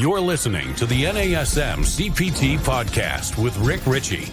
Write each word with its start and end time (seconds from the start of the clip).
You're 0.00 0.18
listening 0.18 0.74
to 0.76 0.86
the 0.86 1.02
NASM 1.02 1.80
CPT 1.80 2.56
podcast 2.60 3.36
with 3.36 3.54
Rick 3.58 3.84
Richey, 3.84 4.32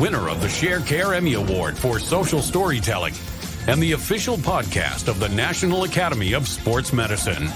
winner 0.00 0.28
of 0.28 0.40
the 0.40 0.46
Sharecare 0.46 1.16
Emmy 1.16 1.34
Award 1.34 1.76
for 1.76 1.98
Social 1.98 2.40
Storytelling 2.40 3.14
and 3.66 3.82
the 3.82 3.90
official 3.90 4.36
podcast 4.36 5.08
of 5.08 5.18
the 5.18 5.28
National 5.30 5.82
Academy 5.82 6.34
of 6.34 6.46
Sports 6.46 6.92
Medicine. 6.92 7.48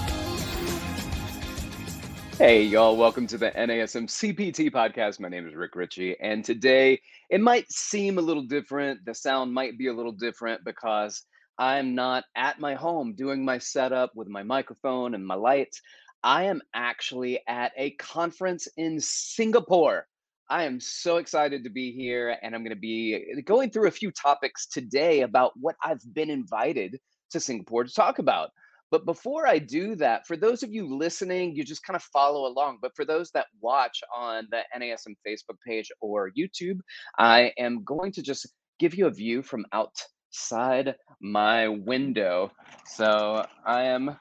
Hey, 2.37 2.63
y'all, 2.63 2.97
welcome 2.97 3.27
to 3.27 3.37
the 3.37 3.51
NASM 3.51 4.09
CPT 4.09 4.69
podcast. 4.69 5.21
My 5.21 5.29
name 5.29 5.47
is 5.47 5.55
Rick 5.55 5.77
Richey, 5.77 6.19
and 6.19 6.43
today 6.43 6.99
it 7.29 7.39
might 7.39 7.71
seem 7.71 8.17
a 8.17 8.21
little 8.21 8.43
different. 8.43 9.05
The 9.05 9.15
sound 9.15 9.53
might 9.53 9.77
be 9.77 9.87
a 9.87 9.93
little 9.93 10.11
different 10.11 10.65
because 10.65 11.23
I'm 11.57 11.95
not 11.95 12.25
at 12.35 12.59
my 12.59 12.75
home 12.75 13.13
doing 13.13 13.45
my 13.45 13.59
setup 13.59 14.13
with 14.15 14.27
my 14.27 14.43
microphone 14.43 15.15
and 15.15 15.25
my 15.25 15.35
lights. 15.35 15.81
I 16.25 16.45
am 16.45 16.63
actually 16.73 17.39
at 17.47 17.71
a 17.77 17.91
conference 17.91 18.67
in 18.77 18.99
Singapore. 18.99 20.07
I 20.49 20.63
am 20.63 20.79
so 20.79 21.17
excited 21.17 21.63
to 21.63 21.69
be 21.69 21.91
here, 21.91 22.35
and 22.41 22.55
I'm 22.55 22.63
going 22.63 22.75
to 22.75 22.79
be 22.79 23.23
uh, 23.37 23.41
going 23.45 23.69
through 23.69 23.87
a 23.87 23.91
few 23.91 24.09
topics 24.09 24.65
today 24.65 25.21
about 25.21 25.51
what 25.55 25.75
I've 25.83 26.01
been 26.15 26.31
invited 26.31 26.97
to 27.29 27.39
Singapore 27.39 27.83
to 27.83 27.93
talk 27.93 28.17
about. 28.17 28.49
But 28.89 29.05
before 29.05 29.45
I 29.45 29.59
do 29.59 29.95
that, 29.97 30.25
for 30.25 30.35
those 30.35 30.63
of 30.63 30.73
you 30.73 30.97
listening, 30.97 31.55
you 31.55 31.63
just 31.63 31.83
kind 31.83 31.95
of 31.95 32.01
follow 32.01 32.47
along. 32.47 32.79
But 32.81 32.95
for 32.95 33.05
those 33.05 33.29
that 33.35 33.45
watch 33.61 34.01
on 34.15 34.47
the 34.49 34.61
NASM 34.75 35.13
Facebook 35.27 35.57
page 35.65 35.91
or 36.01 36.31
YouTube, 36.35 36.79
I 37.19 37.51
am 37.59 37.83
going 37.83 38.11
to 38.13 38.23
just 38.23 38.47
give 38.79 38.95
you 38.95 39.05
a 39.05 39.11
view 39.11 39.43
from 39.43 39.63
outside 39.73 40.95
my 41.21 41.67
window. 41.67 42.51
So 42.87 43.45
I 43.63 43.83
am 43.83 44.17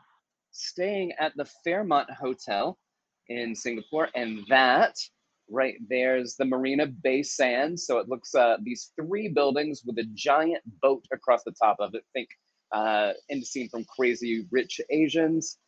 staying 0.54 1.12
at 1.18 1.36
the 1.36 1.44
Fairmont 1.64 2.10
Hotel 2.10 2.78
in 3.28 3.54
Singapore, 3.54 4.08
and 4.14 4.40
that 4.48 4.96
right 5.50 5.74
there's 5.90 6.36
the 6.36 6.44
Marina 6.44 6.86
Bay 6.86 7.22
Sands. 7.22 7.86
So 7.86 7.98
it 7.98 8.08
looks 8.08 8.34
uh, 8.34 8.56
these 8.62 8.92
three 8.96 9.28
buildings 9.28 9.82
with 9.84 9.98
a 9.98 10.08
giant 10.14 10.62
boat 10.80 11.04
across 11.12 11.42
the 11.44 11.52
top 11.52 11.76
of 11.80 11.94
it. 11.94 12.04
Think 12.12 12.28
uh, 12.72 13.12
in 13.28 13.40
the 13.40 13.46
scene 13.46 13.68
from 13.68 13.84
Crazy 13.84 14.46
Rich 14.50 14.80
Asians. 14.90 15.58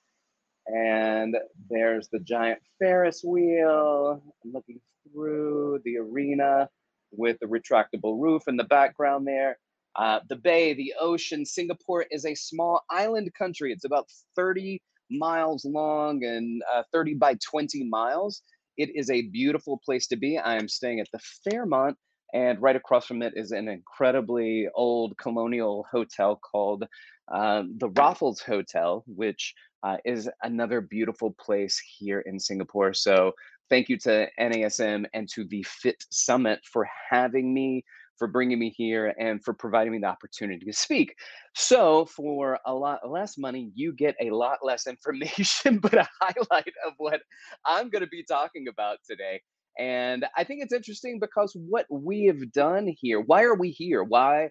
And 0.69 1.37
there's 1.71 2.09
the 2.09 2.19
giant 2.19 2.61
Ferris 2.79 3.23
wheel. 3.23 4.23
Looking 4.45 4.81
through 5.13 5.83
the 5.85 5.99
arena 5.99 6.69
with 7.13 7.39
the 7.41 7.47
retractable 7.47 8.21
roof 8.21 8.43
in 8.49 8.57
the 8.57 8.65
background 8.65 9.27
there. 9.27 9.59
Uh, 9.97 10.21
the 10.29 10.37
bay, 10.37 10.75
the 10.75 10.93
ocean. 11.01 11.45
Singapore 11.45 12.05
is 12.11 12.27
a 12.27 12.35
small 12.35 12.83
island 12.91 13.33
country. 13.35 13.73
It's 13.73 13.85
about 13.85 14.09
30 14.37 14.81
miles 15.11 15.65
long 15.65 16.25
and 16.25 16.63
uh, 16.75 16.83
30 16.93 17.15
by 17.15 17.37
20 17.45 17.85
miles. 17.85 18.43
It 18.77 18.91
is 18.95 19.11
a 19.11 19.23
beautiful 19.23 19.81
place 19.85 20.07
to 20.09 20.17
be. 20.17 20.39
I 20.39 20.57
am 20.57 20.69
staying 20.69 21.01
at 21.01 21.09
the 21.13 21.21
Fairmont, 21.45 21.97
and 22.35 22.61
right 22.61 22.77
across 22.77 23.07
from 23.07 23.23
it 23.23 23.33
is 23.37 23.53
an 23.53 23.69
incredibly 23.69 24.69
old 24.75 25.17
colonial 25.17 25.87
hotel 25.91 26.37
called 26.37 26.85
um, 27.33 27.75
the 27.79 27.89
Raffles 27.89 28.41
Hotel, 28.41 29.03
which 29.07 29.55
uh, 29.83 29.97
is 30.05 30.29
another 30.43 30.81
beautiful 30.81 31.35
place 31.41 31.81
here 31.99 32.21
in 32.21 32.39
Singapore. 32.39 32.93
So, 32.93 33.33
thank 33.71 33.89
you 33.89 33.97
to 33.99 34.29
NASM 34.39 35.07
and 35.15 35.29
to 35.31 35.45
the 35.45 35.63
Fit 35.63 36.05
Summit 36.11 36.61
for 36.71 36.87
having 37.11 37.55
me 37.55 37.85
for 38.19 38.29
bringing 38.29 38.59
me 38.59 38.71
here 38.71 39.15
and 39.19 39.43
for 39.45 39.55
providing 39.55 39.93
me 39.93 39.99
the 39.99 40.07
opportunity 40.07 40.65
to 40.65 40.73
speak. 40.73 41.15
So, 41.55 42.07
for 42.07 42.59
a 42.67 42.75
lot 42.75 43.09
less 43.09 43.39
money, 43.39 43.71
you 43.75 43.93
get 43.93 44.17
a 44.21 44.31
lot 44.31 44.59
less 44.63 44.87
information, 44.89 45.79
but 45.79 45.95
a 45.95 46.09
highlight 46.21 46.75
of 46.87 46.95
what 46.99 47.21
I'm 47.65 47.91
going 47.91 48.05
to 48.05 48.09
be 48.09 48.25
talking 48.25 48.69
about 48.69 48.99
today. 49.09 49.41
And 49.79 50.25
I 50.37 50.45
think 50.45 50.63
it's 50.63 50.73
interesting 50.73 51.19
because 51.21 51.55
what 51.55 51.87
we 51.91 52.25
have 52.25 52.53
done 52.53 52.95
here, 52.99 53.21
why 53.21 53.43
are 53.43 53.55
we 53.55 53.71
here? 53.71 54.03
Why? 54.03 54.51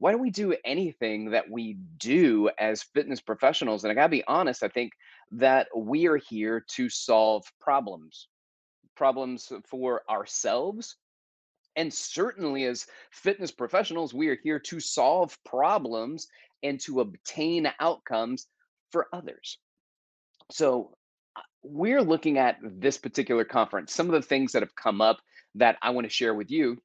Why 0.00 0.12
do 0.12 0.18
we 0.18 0.30
do 0.30 0.54
anything 0.64 1.30
that 1.32 1.50
we 1.50 1.76
do 1.96 2.50
as 2.58 2.84
fitness 2.94 3.20
professionals? 3.20 3.82
And 3.82 3.90
I 3.90 3.94
gotta 3.94 4.08
be 4.08 4.22
honest, 4.28 4.62
I 4.62 4.68
think 4.68 4.92
that 5.32 5.66
we 5.76 6.06
are 6.06 6.18
here 6.18 6.64
to 6.76 6.88
solve 6.88 7.44
problems, 7.60 8.28
problems 8.94 9.50
for 9.68 10.02
ourselves, 10.08 10.96
and 11.78 11.94
certainly, 11.94 12.64
as 12.64 12.86
fitness 13.12 13.52
professionals, 13.52 14.12
we 14.12 14.28
are 14.28 14.38
here 14.42 14.58
to 14.58 14.80
solve 14.80 15.38
problems 15.44 16.26
and 16.64 16.80
to 16.80 17.00
obtain 17.00 17.72
outcomes 17.78 18.48
for 18.90 19.06
others. 19.12 19.58
So, 20.50 20.96
uh, 21.36 21.40
we're 21.62 22.02
looking 22.02 22.36
at 22.36 22.56
this 22.60 22.98
particular 22.98 23.44
conference, 23.44 23.94
some 23.94 24.06
of 24.06 24.12
the 24.12 24.26
things 24.26 24.52
that 24.52 24.62
have 24.62 24.74
come 24.74 25.00
up 25.00 25.18
that 25.54 25.78
I 25.80 25.90
want 25.90 26.06
to 26.06 26.12
share 26.12 26.34
with 26.34 26.50
you. 26.50 26.78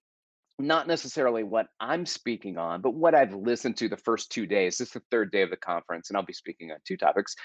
Not 0.59 0.87
necessarily 0.87 1.43
what 1.43 1.65
I'm 1.79 2.05
speaking 2.05 2.59
on, 2.59 2.81
but 2.81 2.93
what 2.93 3.15
I've 3.15 3.33
listened 3.33 3.77
to 3.77 3.89
the 3.89 3.97
first 3.97 4.31
two 4.31 4.45
days. 4.45 4.77
This 4.77 4.89
is 4.89 4.93
the 4.93 5.01
third 5.09 5.31
day 5.31 5.41
of 5.41 5.49
the 5.49 5.57
conference, 5.57 6.09
and 6.09 6.17
I'll 6.17 6.23
be 6.23 6.33
speaking 6.33 6.71
on 6.71 6.77
two 6.85 6.97
topics. 6.97 7.35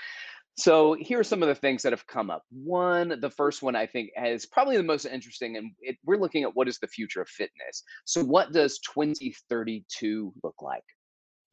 So 0.58 0.94
here 0.98 1.20
are 1.20 1.24
some 1.24 1.40
of 1.40 1.48
the 1.48 1.54
things 1.54 1.84
that 1.84 1.92
have 1.92 2.08
come 2.08 2.30
up. 2.30 2.42
One, 2.50 3.20
the 3.20 3.30
first 3.30 3.62
one 3.62 3.76
I 3.76 3.86
think 3.86 4.10
is 4.20 4.44
probably 4.44 4.76
the 4.76 4.82
most 4.82 5.04
interesting, 5.04 5.56
and 5.56 5.70
it, 5.80 5.96
we're 6.04 6.16
looking 6.16 6.42
at 6.42 6.56
what 6.56 6.66
is 6.66 6.80
the 6.80 6.88
future 6.88 7.22
of 7.22 7.28
fitness. 7.28 7.84
So 8.04 8.24
what 8.24 8.50
does 8.50 8.80
2032 8.80 10.32
look 10.42 10.56
like? 10.60 10.82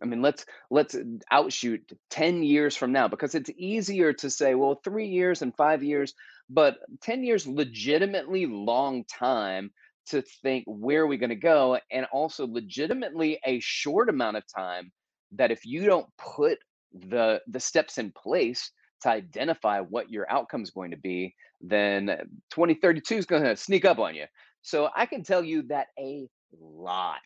I 0.01 0.07
mean, 0.07 0.23
let's 0.23 0.43
let's 0.71 0.95
uh, 0.95 1.03
outshoot 1.31 1.87
10 2.09 2.41
years 2.41 2.75
from 2.75 2.91
now 2.91 3.07
because 3.07 3.35
it's 3.35 3.51
easier 3.55 4.11
to 4.11 4.27
say, 4.27 4.55
well, 4.55 4.81
three 4.83 5.07
years 5.07 5.43
and 5.43 5.55
five 5.55 5.83
years, 5.83 6.15
but 6.49 6.79
10 7.03 7.23
years 7.23 7.45
legitimately 7.45 8.47
long 8.47 9.03
time 9.05 9.69
to 10.07 10.23
think 10.41 10.63
where 10.65 11.03
are 11.03 11.07
we 11.07 11.17
going 11.17 11.29
to 11.29 11.35
go, 11.35 11.77
and 11.91 12.07
also 12.11 12.47
legitimately 12.47 13.39
a 13.45 13.59
short 13.59 14.09
amount 14.09 14.37
of 14.37 14.43
time 14.47 14.91
that 15.33 15.51
if 15.51 15.63
you 15.63 15.85
don't 15.85 16.07
put 16.17 16.57
the 16.91 17.39
the 17.47 17.59
steps 17.59 17.99
in 17.99 18.11
place 18.11 18.71
to 19.01 19.09
identify 19.09 19.79
what 19.79 20.09
your 20.09 20.29
outcome 20.31 20.63
is 20.63 20.71
going 20.71 20.91
to 20.91 20.97
be, 20.97 21.35
then 21.61 22.07
2032 22.51 23.15
is 23.15 23.25
going 23.25 23.43
to 23.43 23.55
sneak 23.55 23.85
up 23.85 23.99
on 23.99 24.15
you. 24.15 24.25
So 24.61 24.89
I 24.95 25.05
can 25.05 25.23
tell 25.23 25.43
you 25.43 25.63
that 25.63 25.87
a 25.99 26.27
lot 26.59 27.19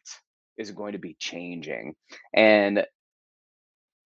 is 0.58 0.72
going 0.72 0.94
to 0.94 1.00
be 1.00 1.16
changing. 1.20 1.96
And 2.34 2.86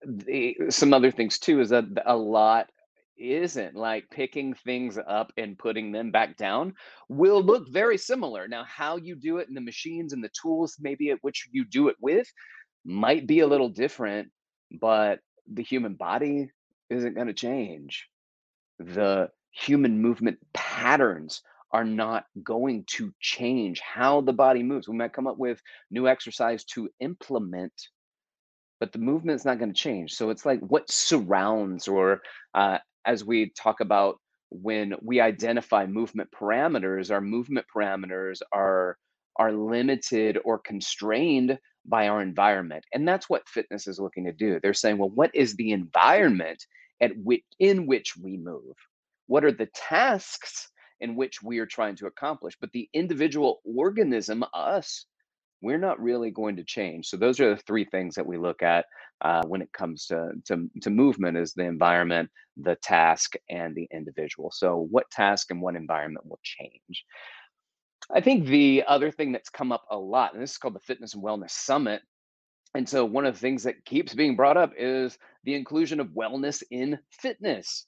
the, 0.05 0.55
some 0.69 0.93
other 0.93 1.11
things 1.11 1.39
too 1.39 1.59
is 1.59 1.69
that 1.69 1.85
a 2.05 2.15
lot 2.15 2.69
isn't 3.17 3.75
like 3.75 4.09
picking 4.11 4.53
things 4.53 4.99
up 5.07 5.31
and 5.37 5.57
putting 5.57 5.91
them 5.91 6.11
back 6.11 6.35
down 6.37 6.73
will 7.09 7.41
look 7.41 7.71
very 7.71 7.97
similar. 7.97 8.47
Now, 8.47 8.65
how 8.65 8.97
you 8.97 9.15
do 9.15 9.37
it 9.37 9.47
and 9.47 9.55
the 9.55 9.61
machines 9.61 10.13
and 10.13 10.23
the 10.23 10.29
tools, 10.39 10.75
maybe 10.79 11.11
at 11.11 11.19
which 11.21 11.47
you 11.51 11.65
do 11.65 11.87
it 11.87 11.95
with, 12.01 12.27
might 12.83 13.25
be 13.25 13.39
a 13.39 13.47
little 13.47 13.69
different, 13.69 14.29
but 14.79 15.19
the 15.51 15.63
human 15.63 15.95
body 15.95 16.49
isn't 16.89 17.15
going 17.15 17.27
to 17.27 17.33
change. 17.33 18.07
The 18.79 19.29
human 19.51 20.01
movement 20.01 20.37
patterns 20.53 21.41
are 21.71 21.83
not 21.83 22.25
going 22.43 22.85
to 22.87 23.13
change 23.19 23.79
how 23.79 24.21
the 24.21 24.33
body 24.33 24.63
moves. 24.63 24.87
We 24.87 24.95
might 24.95 25.13
come 25.13 25.27
up 25.27 25.37
with 25.37 25.61
new 25.91 26.07
exercise 26.07 26.63
to 26.65 26.89
implement, 26.99 27.73
but 28.79 28.91
the 28.91 28.99
movement's 28.99 29.45
not 29.45 29.59
going 29.59 29.73
to 29.73 29.79
change. 29.79 30.13
So 30.13 30.29
it's 30.29 30.45
like 30.45 30.59
what 30.61 30.89
surrounds, 30.89 31.87
or 31.87 32.21
uh, 32.53 32.77
as 33.05 33.25
we 33.25 33.51
talk 33.57 33.81
about 33.81 34.19
when 34.51 34.93
we 35.01 35.19
identify 35.19 35.85
movement 35.85 36.29
parameters, 36.31 37.11
our 37.11 37.21
movement 37.21 37.65
parameters 37.73 38.39
are 38.53 38.97
are 39.37 39.51
limited 39.51 40.39
or 40.45 40.59
constrained 40.59 41.59
by 41.87 42.07
our 42.07 42.21
environment. 42.21 42.83
And 42.93 43.07
that's 43.07 43.29
what 43.29 43.47
fitness 43.47 43.87
is 43.87 43.99
looking 43.99 44.25
to 44.25 44.31
do. 44.31 44.59
They're 44.59 44.73
saying, 44.73 44.97
well, 44.97 45.09
what 45.09 45.31
is 45.33 45.55
the 45.55 45.71
environment 45.71 46.65
at 47.01 47.11
which, 47.17 47.43
in 47.59 47.85
which 47.85 48.15
we 48.17 48.37
move? 48.37 48.75
What 49.27 49.43
are 49.43 49.51
the 49.51 49.69
tasks 49.73 50.69
in 51.01 51.15
which 51.15 51.41
we 51.41 51.59
are 51.59 51.65
trying 51.65 51.95
to 51.97 52.07
accomplish? 52.07 52.55
But 52.59 52.71
the 52.71 52.89
individual 52.93 53.61
organism, 53.65 54.43
us, 54.53 55.05
we're 55.61 55.77
not 55.77 55.99
really 56.01 56.31
going 56.31 56.55
to 56.57 56.63
change. 56.63 57.07
So 57.07 57.17
those 57.17 57.39
are 57.39 57.55
the 57.55 57.61
three 57.61 57.85
things 57.85 58.15
that 58.15 58.25
we 58.25 58.37
look 58.37 58.61
at 58.61 58.85
uh, 59.21 59.43
when 59.47 59.61
it 59.61 59.71
comes 59.73 60.05
to, 60.07 60.31
to, 60.45 60.69
to 60.81 60.89
movement 60.89 61.37
is 61.37 61.53
the 61.53 61.63
environment, 61.63 62.29
the 62.57 62.75
task, 62.83 63.33
and 63.49 63.73
the 63.73 63.87
individual. 63.91 64.51
So 64.53 64.87
what 64.91 65.09
task 65.09 65.51
and 65.51 65.61
what 65.61 65.75
environment 65.75 66.25
will 66.27 66.39
change? 66.43 67.05
I 68.13 68.21
think 68.21 68.45
the 68.45 68.83
other 68.87 69.11
thing 69.11 69.31
that's 69.31 69.49
come 69.49 69.71
up 69.71 69.85
a 69.89 69.97
lot, 69.97 70.33
and 70.33 70.41
this 70.41 70.51
is 70.51 70.57
called 70.57 70.75
the 70.75 70.79
Fitness 70.79 71.13
and 71.13 71.23
Wellness 71.23 71.51
Summit. 71.51 72.01
And 72.75 72.87
so 72.87 73.05
one 73.05 73.25
of 73.25 73.33
the 73.33 73.39
things 73.39 73.63
that 73.63 73.85
keeps 73.85 74.13
being 74.13 74.35
brought 74.35 74.57
up 74.57 74.71
is 74.77 75.17
the 75.45 75.55
inclusion 75.55 75.99
of 75.99 76.09
wellness 76.09 76.61
in 76.71 76.99
fitness. 77.11 77.87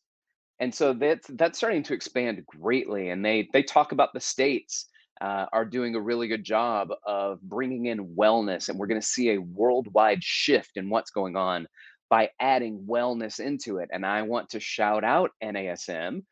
And 0.60 0.74
so 0.74 0.94
that's 0.94 1.28
that's 1.30 1.58
starting 1.58 1.84
to 1.84 1.94
expand 1.94 2.46
greatly. 2.48 3.10
And 3.10 3.24
they 3.24 3.50
they 3.54 3.64
talk 3.64 3.92
about 3.92 4.14
the 4.14 4.20
states 4.20 4.88
uh, 5.22 5.46
are 5.54 5.66
doing 5.66 5.96
a 5.96 6.02
really 6.02 6.28
good 6.28 6.44
job 6.44 6.90
of 7.06 7.42
bringing 7.42 7.88
in 7.88 8.16
wellness, 8.16 8.70
and 8.70 8.80
we're 8.80 8.88
going 8.88 9.02
to 9.02 9.08
see 9.08 9.32
a 9.32 9.42
worldwide 9.42 10.24
shift 10.24 10.78
in 10.78 10.90
what's 10.90 11.12
going 11.12 11.36
on 11.36 11.68
by 12.10 12.30
adding 12.40 12.86
wellness 12.90 13.40
into 13.40 13.78
it. 13.80 13.90
And 13.92 14.06
I 14.06 14.22
want 14.24 14.50
to 14.52 14.60
shout 14.60 15.04
out 15.04 15.32
NASM 15.44 16.24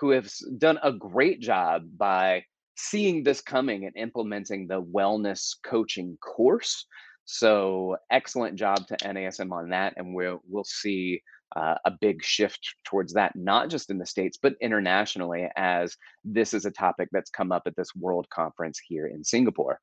who 0.00 0.10
have 0.10 0.26
s- 0.26 0.44
done 0.58 0.78
a 0.82 0.92
great 0.92 1.40
job 1.40 1.84
by 1.96 2.44
seeing 2.76 3.22
this 3.22 3.40
coming 3.40 3.84
and 3.84 3.96
implementing 3.96 4.66
the 4.66 4.82
wellness 4.82 5.56
coaching 5.64 6.16
course. 6.20 6.86
So 7.24 7.96
excellent 8.10 8.56
job 8.56 8.86
to 8.88 8.96
NASM 8.96 9.52
on 9.52 9.70
that, 9.70 9.94
and 9.96 10.14
we'll 10.14 10.42
we'll 10.48 10.64
see 10.64 11.22
uh, 11.54 11.76
a 11.84 11.90
big 11.90 12.22
shift 12.24 12.74
towards 12.84 13.12
that, 13.12 13.36
not 13.36 13.68
just 13.68 13.90
in 13.90 13.98
the 13.98 14.06
states 14.06 14.38
but 14.40 14.54
internationally, 14.60 15.48
as 15.56 15.96
this 16.24 16.54
is 16.54 16.64
a 16.64 16.70
topic 16.70 17.08
that's 17.12 17.30
come 17.30 17.52
up 17.52 17.62
at 17.66 17.76
this 17.76 17.94
World 17.94 18.26
Conference 18.30 18.80
here 18.86 19.06
in 19.06 19.22
Singapore. 19.22 19.78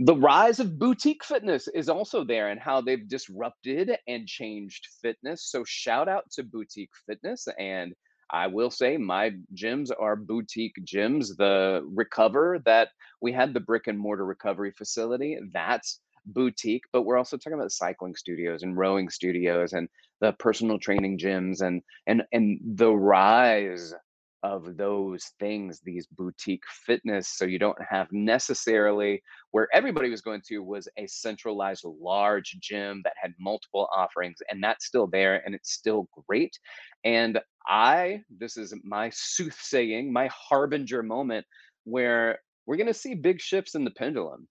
The 0.00 0.14
rise 0.14 0.60
of 0.60 0.78
boutique 0.78 1.24
fitness 1.24 1.66
is 1.74 1.88
also 1.88 2.22
there 2.22 2.50
and 2.50 2.60
how 2.60 2.80
they've 2.80 3.08
disrupted 3.08 3.96
and 4.06 4.28
changed 4.28 4.86
fitness. 5.02 5.50
So, 5.50 5.64
shout 5.66 6.08
out 6.08 6.30
to 6.32 6.44
boutique 6.44 6.92
fitness. 7.04 7.48
And 7.58 7.94
I 8.30 8.46
will 8.46 8.70
say 8.70 8.96
my 8.96 9.32
gyms 9.54 9.90
are 9.98 10.16
boutique 10.16 10.76
gyms. 10.84 11.36
The 11.36 11.82
Recover 11.94 12.60
that 12.64 12.90
we 13.20 13.32
had, 13.32 13.54
the 13.54 13.60
brick 13.60 13.86
and 13.86 13.98
mortar 13.98 14.24
recovery 14.24 14.70
facility, 14.70 15.38
that's 15.52 16.00
boutique. 16.26 16.84
But 16.92 17.02
we're 17.02 17.16
also 17.16 17.36
talking 17.36 17.58
about 17.58 17.72
cycling 17.72 18.16
studios 18.16 18.62
and 18.62 18.76
rowing 18.76 19.08
studios 19.08 19.72
and 19.72 19.88
the 20.20 20.32
personal 20.32 20.78
training 20.78 21.18
gyms 21.18 21.62
and 21.62 21.82
and 22.06 22.22
and 22.32 22.60
the 22.62 22.92
rise 22.92 23.94
of 24.42 24.76
those 24.76 25.24
things, 25.40 25.80
these 25.80 26.06
boutique 26.06 26.62
fitness. 26.86 27.28
So 27.28 27.44
you 27.44 27.58
don't 27.58 27.78
have 27.88 28.08
necessarily 28.12 29.22
where 29.50 29.68
everybody 29.72 30.10
was 30.10 30.20
going 30.20 30.42
to 30.48 30.58
was 30.58 30.88
a 30.96 31.06
centralized 31.06 31.84
large 31.84 32.56
gym 32.60 33.00
that 33.04 33.14
had 33.20 33.32
multiple 33.38 33.88
offerings, 33.94 34.38
and 34.50 34.62
that's 34.62 34.86
still 34.86 35.06
there 35.06 35.42
and 35.44 35.54
it's 35.54 35.72
still 35.72 36.08
great. 36.28 36.58
And 37.04 37.40
I, 37.66 38.22
this 38.30 38.56
is 38.56 38.74
my 38.84 39.10
soothsaying, 39.12 40.12
my 40.12 40.28
harbinger 40.32 41.02
moment 41.02 41.46
where 41.84 42.38
we're 42.66 42.76
going 42.76 42.86
to 42.86 42.94
see 42.94 43.14
big 43.14 43.40
shifts 43.40 43.74
in 43.74 43.84
the 43.84 43.90
pendulum. 43.90 44.46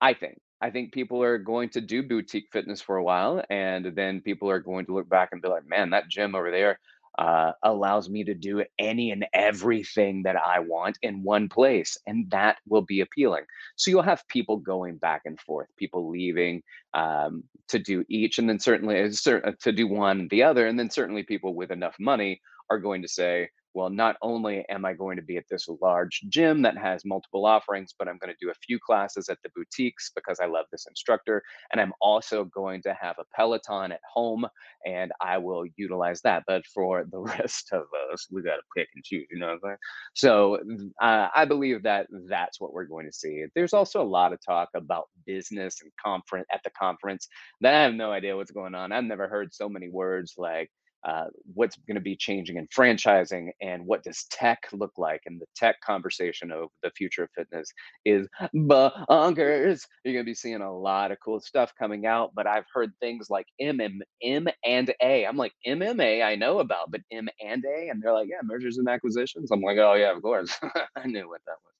I 0.00 0.14
think. 0.14 0.38
I 0.62 0.70
think 0.70 0.92
people 0.92 1.22
are 1.22 1.38
going 1.38 1.70
to 1.70 1.80
do 1.80 2.02
boutique 2.02 2.48
fitness 2.52 2.82
for 2.82 2.96
a 2.96 3.04
while, 3.04 3.42
and 3.48 3.94
then 3.96 4.20
people 4.20 4.50
are 4.50 4.60
going 4.60 4.84
to 4.86 4.94
look 4.94 5.08
back 5.08 5.30
and 5.32 5.40
be 5.40 5.48
like, 5.48 5.66
"Man, 5.66 5.90
that 5.90 6.08
gym 6.08 6.34
over 6.34 6.50
there 6.50 6.78
uh, 7.20 7.52
allows 7.62 8.08
me 8.08 8.24
to 8.24 8.34
do 8.34 8.64
any 8.78 9.12
and 9.12 9.26
everything 9.34 10.24
that 10.24 10.36
I 10.36 10.60
want 10.60 10.98
in 11.02 11.22
one 11.22 11.48
place," 11.48 11.98
and 12.06 12.30
that 12.30 12.56
will 12.66 12.82
be 12.82 13.00
appealing. 13.02 13.44
So 13.76 13.90
you'll 13.90 14.02
have 14.02 14.26
people 14.28 14.56
going 14.56 14.96
back 14.96 15.22
and 15.26 15.40
forth, 15.40 15.68
people 15.76 16.10
leaving 16.10 16.62
um, 16.94 17.44
to 17.68 17.78
do 17.78 18.04
each, 18.08 18.38
and 18.38 18.48
then 18.48 18.58
certainly 18.58 19.00
uh, 19.00 19.30
uh, 19.30 19.52
to 19.60 19.72
do 19.72 19.86
one 19.86 20.28
the 20.28 20.42
other, 20.42 20.66
and 20.66 20.78
then 20.78 20.90
certainly 20.90 21.22
people 21.22 21.54
with 21.54 21.70
enough 21.70 21.96
money 22.00 22.40
are 22.70 22.78
going 22.78 23.02
to 23.02 23.08
say, 23.08 23.50
well, 23.74 23.90
not 23.90 24.16
only 24.22 24.64
am 24.68 24.84
I 24.84 24.94
going 24.94 25.16
to 25.16 25.22
be 25.22 25.36
at 25.36 25.44
this 25.50 25.68
large 25.80 26.22
gym 26.28 26.62
that 26.62 26.76
has 26.76 27.04
multiple 27.04 27.46
offerings, 27.46 27.94
but 27.98 28.08
I'm 28.08 28.18
going 28.18 28.32
to 28.32 28.44
do 28.44 28.50
a 28.50 28.66
few 28.66 28.78
classes 28.78 29.28
at 29.28 29.38
the 29.42 29.50
boutiques 29.54 30.10
because 30.14 30.40
I 30.40 30.46
love 30.46 30.66
this 30.72 30.86
instructor. 30.88 31.42
And 31.70 31.80
I'm 31.80 31.92
also 32.00 32.44
going 32.44 32.82
to 32.82 32.96
have 33.00 33.16
a 33.18 33.24
Peloton 33.34 33.92
at 33.92 34.00
home 34.12 34.46
and 34.86 35.12
I 35.20 35.38
will 35.38 35.64
utilize 35.76 36.20
that. 36.22 36.44
But 36.46 36.66
for 36.66 37.04
the 37.10 37.18
rest 37.38 37.72
of 37.72 37.84
us, 38.12 38.26
we 38.30 38.42
got 38.42 38.56
to 38.56 38.62
pick 38.76 38.88
and 38.94 39.04
choose, 39.04 39.26
you 39.30 39.38
know 39.38 39.46
what 39.46 39.54
I'm 39.54 39.60
saying? 39.62 39.76
So 40.14 40.58
uh, 41.00 41.28
I 41.34 41.44
believe 41.44 41.82
that 41.84 42.06
that's 42.28 42.60
what 42.60 42.72
we're 42.72 42.84
going 42.84 43.06
to 43.06 43.12
see. 43.12 43.44
There's 43.54 43.72
also 43.72 44.02
a 44.02 44.04
lot 44.04 44.32
of 44.32 44.40
talk 44.44 44.70
about 44.74 45.08
business 45.26 45.80
and 45.82 45.92
conference 46.02 46.46
at 46.52 46.62
the 46.64 46.70
conference 46.70 47.28
that 47.60 47.74
I 47.74 47.82
have 47.82 47.94
no 47.94 48.10
idea 48.10 48.36
what's 48.36 48.50
going 48.50 48.74
on. 48.74 48.92
I've 48.92 49.04
never 49.04 49.28
heard 49.28 49.54
so 49.54 49.68
many 49.68 49.88
words 49.88 50.34
like 50.36 50.70
uh, 51.04 51.26
what's 51.54 51.76
going 51.86 51.94
to 51.94 52.00
be 52.00 52.16
changing 52.16 52.56
in 52.56 52.66
franchising 52.68 53.50
and 53.62 53.84
what 53.86 54.02
does 54.02 54.24
tech 54.30 54.66
look 54.72 54.92
like 54.98 55.22
and 55.26 55.40
the 55.40 55.46
tech 55.56 55.80
conversation 55.80 56.52
of 56.52 56.68
the 56.82 56.90
future 56.90 57.24
of 57.24 57.30
fitness 57.34 57.72
is 58.04 58.28
bonkers. 58.54 59.86
You're 60.04 60.14
going 60.14 60.24
to 60.24 60.30
be 60.30 60.34
seeing 60.34 60.60
a 60.60 60.76
lot 60.76 61.10
of 61.10 61.18
cool 61.24 61.40
stuff 61.40 61.72
coming 61.78 62.06
out 62.06 62.32
but 62.34 62.46
i've 62.46 62.64
heard 62.72 62.92
things 63.00 63.28
like 63.30 63.46
m 63.60 63.80
m 64.22 64.48
and 64.64 64.94
a. 65.02 65.26
I'm 65.26 65.36
like 65.36 65.52
mma 65.66 66.24
i 66.24 66.34
know 66.34 66.58
about 66.58 66.90
but 66.90 67.00
m 67.10 67.28
and 67.44 67.64
a? 67.64 67.88
And 67.88 68.02
they're 68.02 68.12
like 68.12 68.28
yeah 68.28 68.40
mergers 68.42 68.78
and 68.78 68.88
acquisitions. 68.88 69.50
I'm 69.50 69.62
like 69.62 69.78
oh 69.78 69.94
yeah 69.94 70.14
of 70.14 70.22
course. 70.22 70.54
I 70.96 71.06
knew 71.06 71.28
what 71.28 71.40
that 71.46 71.56
was. 71.64 71.74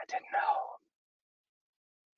I 0.00 0.04
didn't 0.08 0.26
know. 0.32 0.60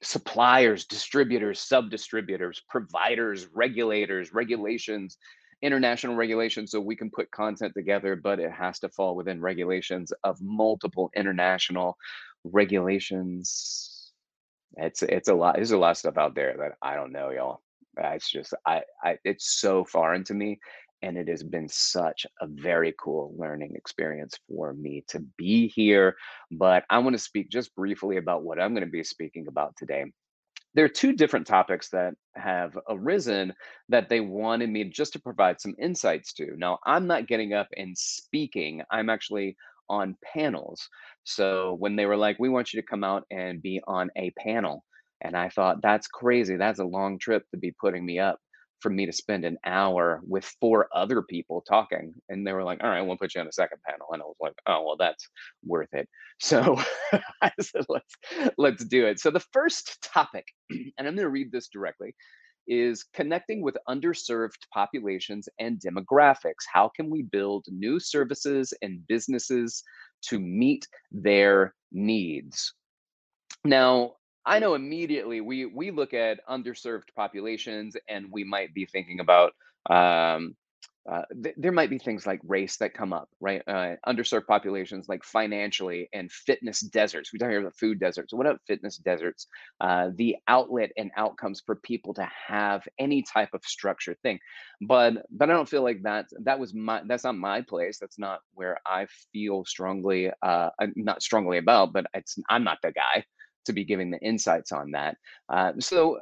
Suppliers, 0.02 0.84
distributors, 0.84 1.60
sub 1.60 1.90
distributors, 1.90 2.62
providers, 2.68 3.48
regulators, 3.54 4.32
regulations, 4.32 5.16
international 5.62 6.16
regulations, 6.16 6.70
so 6.70 6.80
we 6.80 6.96
can 6.96 7.10
put 7.10 7.30
content 7.30 7.72
together, 7.74 8.16
but 8.16 8.38
it 8.38 8.52
has 8.52 8.78
to 8.80 8.88
fall 8.88 9.16
within 9.16 9.40
regulations 9.40 10.12
of 10.24 10.40
multiple 10.40 11.10
international 11.16 11.96
regulations. 12.44 14.12
It's 14.76 15.02
it's 15.02 15.28
a 15.28 15.34
lot. 15.34 15.56
There's 15.56 15.70
a 15.70 15.78
lot 15.78 15.92
of 15.92 15.96
stuff 15.96 16.18
out 16.18 16.34
there 16.34 16.56
that 16.58 16.72
I 16.82 16.94
don't 16.96 17.12
know, 17.12 17.30
y'all. 17.30 17.62
It's 17.96 18.30
just 18.30 18.54
I, 18.66 18.82
I 19.02 19.18
it's 19.24 19.58
so 19.58 19.84
foreign 19.84 20.24
to 20.24 20.34
me, 20.34 20.58
and 21.02 21.16
it 21.16 21.28
has 21.28 21.42
been 21.42 21.68
such 21.68 22.26
a 22.40 22.46
very 22.46 22.94
cool 23.00 23.34
learning 23.38 23.72
experience 23.74 24.38
for 24.48 24.74
me 24.74 25.04
to 25.08 25.20
be 25.38 25.68
here. 25.68 26.16
But 26.50 26.84
I 26.90 26.98
want 26.98 27.14
to 27.14 27.18
speak 27.18 27.48
just 27.50 27.74
briefly 27.74 28.18
about 28.18 28.42
what 28.42 28.60
I'm 28.60 28.74
going 28.74 28.84
to 28.84 28.90
be 28.90 29.04
speaking 29.04 29.46
about 29.48 29.74
today 29.76 30.04
there 30.76 30.84
are 30.84 30.90
two 30.90 31.14
different 31.14 31.46
topics 31.46 31.88
that 31.88 32.14
have 32.36 32.78
arisen 32.90 33.54
that 33.88 34.10
they 34.10 34.20
wanted 34.20 34.70
me 34.70 34.84
just 34.84 35.14
to 35.14 35.18
provide 35.18 35.60
some 35.60 35.74
insights 35.80 36.34
to. 36.34 36.54
Now, 36.58 36.78
I'm 36.86 37.06
not 37.06 37.28
getting 37.28 37.54
up 37.54 37.68
and 37.76 37.96
speaking, 37.96 38.82
I'm 38.90 39.08
actually 39.10 39.56
on 39.88 40.16
panels. 40.34 40.86
So 41.24 41.76
when 41.78 41.96
they 41.96 42.04
were 42.06 42.16
like, 42.18 42.36
we 42.38 42.50
want 42.50 42.74
you 42.74 42.82
to 42.82 42.86
come 42.86 43.04
out 43.04 43.24
and 43.30 43.62
be 43.62 43.80
on 43.88 44.10
a 44.18 44.32
panel, 44.38 44.84
and 45.22 45.34
I 45.34 45.48
thought, 45.48 45.82
that's 45.82 46.08
crazy. 46.08 46.56
That's 46.58 46.78
a 46.78 46.84
long 46.84 47.18
trip 47.18 47.44
to 47.52 47.56
be 47.56 47.74
putting 47.80 48.04
me 48.04 48.18
up 48.18 48.38
for 48.80 48.90
me 48.90 49.06
to 49.06 49.12
spend 49.12 49.44
an 49.44 49.58
hour 49.64 50.20
with 50.26 50.44
four 50.60 50.88
other 50.94 51.22
people 51.22 51.64
talking. 51.66 52.14
And 52.28 52.46
they 52.46 52.52
were 52.52 52.64
like, 52.64 52.82
all 52.82 52.90
right, 52.90 53.02
we'll 53.02 53.16
put 53.16 53.34
you 53.34 53.40
on 53.40 53.48
a 53.48 53.52
second 53.52 53.78
panel. 53.88 54.08
And 54.12 54.22
I 54.22 54.26
was 54.26 54.36
like, 54.40 54.54
oh, 54.66 54.84
well, 54.84 54.96
that's 54.96 55.28
worth 55.64 55.92
it. 55.92 56.08
So 56.38 56.78
I 57.40 57.50
said, 57.58 57.86
let's 57.88 58.14
let's 58.58 58.84
do 58.84 59.06
it. 59.06 59.20
So 59.20 59.30
the 59.30 59.40
first 59.54 60.06
topic, 60.12 60.44
and 60.70 60.92
I'm 60.98 61.14
going 61.14 61.24
to 61.24 61.30
read 61.30 61.50
this 61.50 61.68
directly, 61.68 62.14
is 62.68 63.04
connecting 63.14 63.62
with 63.62 63.78
underserved 63.88 64.60
populations 64.70 65.48
and 65.58 65.80
demographics. 65.80 66.66
How 66.70 66.90
can 66.94 67.08
we 67.08 67.22
build 67.22 67.64
new 67.70 67.98
services 67.98 68.74
and 68.82 69.06
businesses 69.06 69.82
to 70.24 70.38
meet 70.38 70.86
their 71.10 71.74
needs? 71.90 72.74
Now, 73.64 74.16
I 74.46 74.60
know 74.60 74.74
immediately 74.74 75.40
we 75.40 75.66
we 75.66 75.90
look 75.90 76.14
at 76.14 76.40
underserved 76.48 77.14
populations 77.16 77.96
and 78.08 78.30
we 78.30 78.44
might 78.44 78.74
be 78.74 78.86
thinking 78.86 79.20
about 79.20 79.52
um, 79.90 80.56
uh, 81.10 81.22
th- 81.42 81.54
there 81.58 81.72
might 81.72 81.90
be 81.90 81.98
things 81.98 82.26
like 82.26 82.40
race 82.44 82.76
that 82.78 82.94
come 82.94 83.12
up, 83.12 83.28
right? 83.40 83.62
Uh, 83.68 83.96
underserved 84.06 84.46
populations, 84.46 85.08
like 85.08 85.24
financially, 85.24 86.08
and 86.12 86.30
fitness 86.32 86.80
deserts. 86.80 87.32
We 87.32 87.38
talk 87.40 87.50
here 87.50 87.60
about 87.60 87.76
food 87.78 88.00
deserts. 88.00 88.34
What 88.34 88.46
about 88.46 88.60
fitness 88.66 88.98
deserts? 88.98 89.46
Uh, 89.80 90.10
the 90.16 90.36
outlet 90.48 90.90
and 90.96 91.10
outcomes 91.16 91.62
for 91.64 91.76
people 91.76 92.14
to 92.14 92.28
have 92.48 92.82
any 92.98 93.22
type 93.22 93.50
of 93.54 93.62
structured 93.64 94.18
thing. 94.22 94.38
But 94.82 95.14
but 95.30 95.50
I 95.50 95.54
don't 95.54 95.68
feel 95.68 95.82
like 95.82 96.02
that 96.02 96.26
that 96.44 96.58
was 96.60 96.74
my 96.74 97.02
that's 97.06 97.24
not 97.24 97.36
my 97.36 97.62
place. 97.62 97.98
That's 98.00 98.18
not 98.18 98.40
where 98.54 98.78
I 98.86 99.06
feel 99.32 99.64
strongly, 99.64 100.30
uh, 100.42 100.70
not 100.96 101.22
strongly 101.22 101.58
about. 101.58 101.92
But 101.92 102.06
it's 102.14 102.38
I'm 102.50 102.64
not 102.64 102.78
the 102.82 102.92
guy 102.92 103.24
to 103.66 103.72
be 103.72 103.84
giving 103.84 104.10
the 104.10 104.20
insights 104.20 104.72
on 104.72 104.92
that. 104.92 105.16
Uh, 105.48 105.72
so 105.78 106.20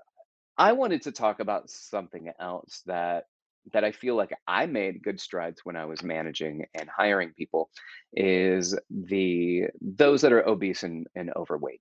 I 0.56 0.72
wanted 0.72 1.02
to 1.02 1.12
talk 1.12 1.40
about 1.40 1.70
something 1.70 2.30
else 2.38 2.82
that 2.86 3.24
that 3.72 3.84
I 3.84 3.92
feel 3.92 4.14
like 4.14 4.30
I 4.46 4.66
made 4.66 5.02
good 5.02 5.18
strides 5.18 5.60
when 5.64 5.74
I 5.76 5.86
was 5.86 6.02
managing 6.02 6.66
and 6.74 6.88
hiring 6.88 7.32
people 7.32 7.70
is 8.12 8.78
the 8.90 9.64
those 9.80 10.20
that 10.20 10.32
are 10.32 10.46
obese 10.46 10.82
and, 10.82 11.06
and 11.14 11.30
overweight. 11.34 11.80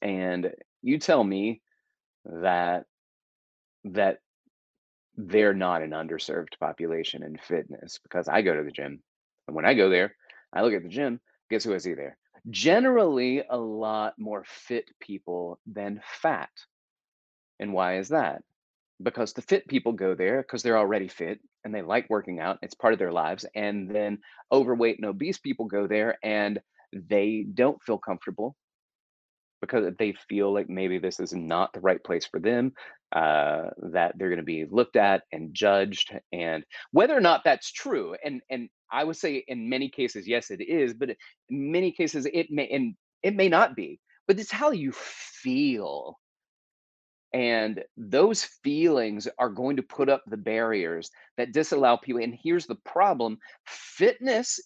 And 0.00 0.52
you 0.82 0.98
tell 0.98 1.24
me 1.24 1.62
that 2.24 2.84
that 3.84 4.18
they're 5.16 5.54
not 5.54 5.82
an 5.82 5.90
underserved 5.90 6.58
population 6.60 7.22
in 7.22 7.36
fitness 7.38 7.98
because 8.02 8.28
I 8.28 8.42
go 8.42 8.54
to 8.54 8.62
the 8.62 8.70
gym. 8.70 9.02
And 9.46 9.56
when 9.56 9.64
I 9.64 9.74
go 9.74 9.88
there, 9.88 10.14
I 10.52 10.62
look 10.62 10.74
at 10.74 10.82
the 10.82 10.88
gym, 10.88 11.20
guess 11.50 11.64
who 11.64 11.74
I 11.74 11.78
see 11.78 11.94
there? 11.94 12.18
Generally 12.50 13.44
a 13.50 13.56
lot 13.58 14.14
more 14.18 14.44
fit 14.46 14.90
people 15.00 15.58
than 15.66 16.00
fat. 16.04 16.50
And 17.58 17.72
why 17.72 17.98
is 17.98 18.08
that? 18.08 18.42
because 19.02 19.32
the 19.32 19.42
fit 19.42 19.66
people 19.68 19.92
go 19.92 20.14
there 20.14 20.42
because 20.42 20.62
they're 20.62 20.78
already 20.78 21.08
fit 21.08 21.40
and 21.64 21.74
they 21.74 21.82
like 21.82 22.08
working 22.08 22.40
out. 22.40 22.58
It's 22.62 22.74
part 22.74 22.92
of 22.92 22.98
their 22.98 23.12
lives. 23.12 23.44
And 23.54 23.90
then 23.90 24.18
overweight 24.50 24.96
and 24.98 25.06
obese 25.06 25.38
people 25.38 25.66
go 25.66 25.86
there 25.86 26.18
and 26.22 26.60
they 26.92 27.46
don't 27.52 27.82
feel 27.82 27.98
comfortable 27.98 28.56
because 29.60 29.92
they 29.98 30.14
feel 30.28 30.52
like 30.52 30.68
maybe 30.68 30.98
this 30.98 31.20
is 31.20 31.32
not 31.32 31.72
the 31.72 31.80
right 31.80 32.02
place 32.02 32.26
for 32.26 32.40
them, 32.40 32.72
uh, 33.12 33.64
that 33.92 34.14
they're 34.16 34.28
going 34.28 34.38
to 34.38 34.44
be 34.44 34.66
looked 34.70 34.96
at 34.96 35.22
and 35.32 35.54
judged, 35.54 36.12
and 36.32 36.64
whether 36.92 37.16
or 37.16 37.20
not 37.20 37.42
that's 37.44 37.72
true. 37.72 38.16
And 38.24 38.40
and 38.50 38.68
I 38.92 39.04
would 39.04 39.16
say 39.16 39.44
in 39.48 39.68
many 39.68 39.88
cases, 39.88 40.28
yes, 40.28 40.50
it 40.50 40.60
is, 40.60 40.94
but 40.94 41.10
in 41.10 41.16
many 41.48 41.92
cases 41.92 42.26
it 42.32 42.48
may 42.50 42.68
and 42.68 42.94
it 43.22 43.34
may 43.34 43.48
not 43.48 43.76
be. 43.76 44.00
But 44.26 44.40
it's 44.40 44.50
how 44.50 44.70
you 44.70 44.92
feel 44.92 46.18
and 47.36 47.84
those 47.98 48.44
feelings 48.44 49.28
are 49.38 49.50
going 49.50 49.76
to 49.76 49.82
put 49.82 50.08
up 50.08 50.22
the 50.26 50.38
barriers 50.38 51.10
that 51.36 51.52
disallow 51.52 51.98
people. 51.98 52.22
And 52.22 52.34
here's 52.42 52.66
the 52.66 52.76
problem 52.76 53.38
fitness 53.66 54.58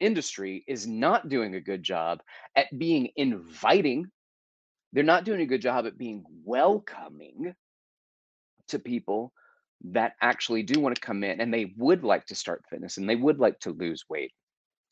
industry 0.00 0.64
is 0.66 0.86
not 0.86 1.28
doing 1.28 1.54
a 1.54 1.60
good 1.60 1.82
job 1.82 2.20
at 2.56 2.78
being 2.78 3.10
inviting. 3.16 4.06
They're 4.94 5.02
not 5.02 5.24
doing 5.24 5.40
a 5.40 5.46
good 5.46 5.60
job 5.60 5.86
at 5.86 5.98
being 5.98 6.24
welcoming 6.44 7.54
to 8.68 8.78
people 8.78 9.32
that 9.86 10.12
actually 10.22 10.62
do 10.62 10.80
want 10.80 10.94
to 10.94 11.00
come 11.00 11.24
in 11.24 11.40
and 11.40 11.52
they 11.52 11.74
would 11.76 12.04
like 12.04 12.26
to 12.26 12.34
start 12.34 12.64
fitness 12.70 12.96
and 12.96 13.08
they 13.08 13.16
would 13.16 13.38
like 13.38 13.58
to 13.60 13.72
lose 13.72 14.04
weight 14.08 14.32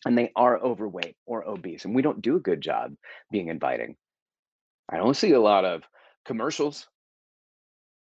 and 0.05 0.19
they 0.19 0.33
are 0.35 0.59
overweight 0.59 1.17
or 1.25 1.49
obese. 1.49 1.85
And 1.85 1.95
we 1.95 2.03
don't 2.03 2.21
do 2.21 2.37
a 2.37 2.41
good 2.41 2.61
job 2.61 2.95
being 3.31 3.49
inviting. 3.49 3.97
I 4.91 4.97
don't 4.97 5.17
see 5.17 5.33
a 5.33 5.41
lot 5.41 5.65
of 5.65 5.83
commercials 6.25 6.89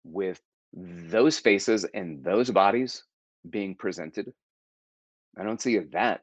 with 0.06 0.40
those 0.74 1.38
faces 1.38 1.86
and 1.94 2.24
those 2.24 2.50
bodies 2.50 3.04
being 3.48 3.76
presented. 3.76 4.32
I 5.38 5.44
don't 5.44 5.62
see 5.62 5.78
that. 5.92 6.22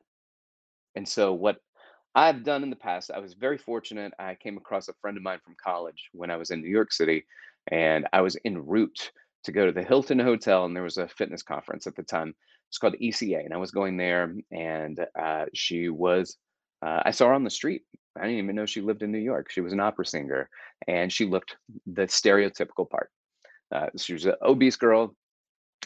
And 0.95 1.07
so, 1.07 1.35
what 1.35 1.59
I've 2.17 2.45
done 2.45 2.63
in 2.63 2.71
the 2.71 2.77
past, 2.77 3.11
I 3.15 3.19
was 3.19 3.35
very 3.35 3.59
fortunate. 3.59 4.15
I 4.19 4.37
came 4.37 4.57
across 4.57 4.89
a 4.89 4.95
friend 4.95 5.19
of 5.19 5.23
mine 5.23 5.39
from 5.45 5.55
college 5.63 6.09
when 6.13 6.31
I 6.31 6.37
was 6.37 6.51
in 6.51 6.63
New 6.63 6.71
York 6.71 6.91
City, 6.91 7.27
and 7.69 8.09
I 8.15 8.23
was 8.23 8.39
en 8.47 8.67
route 8.67 9.13
to 9.45 9.53
go 9.53 9.67
to 9.67 9.73
the 9.73 9.83
Hilton 9.83 10.19
Hotel, 10.19 10.65
and 10.65 10.75
there 10.75 10.83
was 10.83 10.97
a 10.97 11.09
fitness 11.09 11.43
conference 11.43 11.87
at 11.87 11.95
the 11.95 12.03
time. 12.03 12.35
It's 12.71 12.79
called 12.79 12.97
ECA, 13.03 13.45
and 13.45 13.53
I 13.53 13.59
was 13.59 13.71
going 13.71 13.99
there, 13.99 14.35
and 14.51 15.07
uh, 15.17 15.45
she 15.53 15.91
was. 15.91 16.39
Uh, 16.81 17.03
I 17.05 17.11
saw 17.11 17.29
her 17.29 17.35
on 17.35 17.45
the 17.45 17.51
street. 17.51 17.83
I 18.17 18.23
didn't 18.23 18.39
even 18.39 18.57
know 18.57 18.65
she 18.65 18.81
lived 18.81 19.03
in 19.03 19.13
New 19.13 19.19
York. 19.19 19.51
She 19.51 19.61
was 19.61 19.75
an 19.75 19.81
opera 19.81 20.07
singer, 20.07 20.49
and 20.89 21.13
she 21.13 21.27
looked 21.27 21.57
the 21.87 22.07
stereotypical 22.07 22.89
part. 22.89 23.11
Uh, 23.71 23.89
she 23.95 24.15
was 24.15 24.25
an 24.25 24.37
obese 24.41 24.77
girl, 24.77 25.15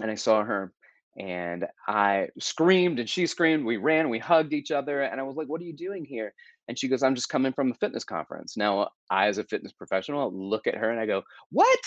and 0.01 0.09
I 0.09 0.15
saw 0.15 0.45
her, 0.45 0.73
and 1.19 1.67
I 1.89 2.29
screamed, 2.39 2.99
and 2.99 3.09
she 3.09 3.27
screamed. 3.27 3.65
We 3.65 3.77
ran, 3.77 4.11
we 4.11 4.19
hugged 4.19 4.53
each 4.53 4.71
other, 4.71 5.03
and 5.03 5.21
I 5.21 5.25
was 5.25 5.37
like, 5.37 5.49
"What 5.49 5.61
are 5.61 5.65
you 5.65 5.73
doing 5.73 6.05
here?" 6.05 6.33
And 6.69 6.79
she 6.79 6.89
goes, 6.89 7.03
"I'm 7.03 7.15
just 7.15 7.29
coming 7.29 7.53
from 7.53 7.73
a 7.73 7.75
fitness 7.75 8.05
conference." 8.05 8.57
Now, 8.57 8.91
I, 9.11 9.27
as 9.27 9.39
a 9.39 9.45
fitness 9.45 9.73
professional, 9.73 10.33
look 10.33 10.67
at 10.67 10.77
her 10.77 10.91
and 10.91 11.01
I 11.01 11.07
go, 11.07 11.23
"What?" 11.51 11.81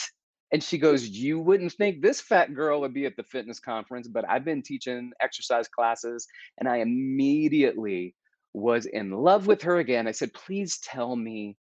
And 0.54 0.64
she 0.64 0.78
goes, 0.78 1.08
You 1.08 1.40
wouldn't 1.40 1.74
think 1.74 2.02
this 2.02 2.22
fat 2.22 2.54
girl 2.54 2.80
would 2.82 2.94
be 2.94 3.08
at 3.08 3.18
the 3.18 3.24
fitness 3.24 3.60
conference, 3.60 4.08
but 4.08 4.24
I've 4.30 4.46
been 4.46 4.62
teaching 4.62 5.12
exercise 5.20 5.68
classes. 5.68 6.28
And 6.60 6.70
I 6.70 6.78
immediately 6.78 8.16
was 8.54 8.86
in 8.86 9.10
love 9.10 9.48
with 9.48 9.64
her 9.64 9.80
again. 9.80 10.08
I 10.08 10.12
said, 10.12 10.32
Please 10.34 10.78
tell 10.78 11.16
me 11.16 11.58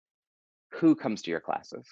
who 0.72 0.94
comes 0.94 1.22
to 1.22 1.30
your 1.30 1.40
classes. 1.40 1.86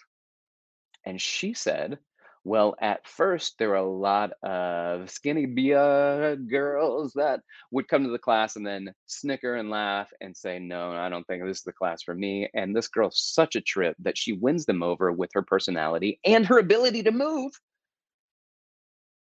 And 1.07 1.19
she 1.19 1.55
said, 1.55 1.99
well, 2.45 2.75
at 2.81 3.07
first, 3.07 3.59
there 3.59 3.71
were 3.71 3.75
a 3.75 3.85
lot 3.85 4.33
of 4.43 5.11
skinny 5.11 5.47
Bia 5.47 6.37
girls 6.37 7.13
that 7.15 7.41
would 7.71 7.89
come 7.89 8.05
to 8.05 8.11
the 8.11 8.19
class 8.19 8.57
and 8.57 8.67
then 8.67 8.95
snicker 9.07 9.57
and 9.57 9.69
laugh 9.69 10.11
and 10.21 10.35
say, 10.35 10.59
No, 10.59 10.93
I 10.93 11.11
don't 11.11 11.27
think 11.27 11.45
this 11.45 11.59
is 11.59 11.65
the 11.65 11.73
class 11.73 12.03
for 12.03 12.15
me. 12.15 12.49
And 12.55 12.75
this 12.75 12.89
girl's 12.89 13.21
such 13.21 13.57
a 13.57 13.61
trip 13.61 13.97
that 14.01 14.17
she 14.17 14.33
wins 14.33 14.65
them 14.65 14.83
over 14.83 15.13
with 15.13 15.31
her 15.35 15.43
personality 15.43 16.19
and 16.25 16.47
her 16.47 16.59
ability 16.59 17.03
to 17.03 17.11
move. 17.11 17.53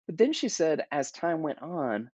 But 0.08 0.18
then 0.18 0.34
she 0.34 0.50
said, 0.50 0.86
as 0.92 1.12
time 1.12 1.42
went 1.42 1.62
on, 1.62 2.10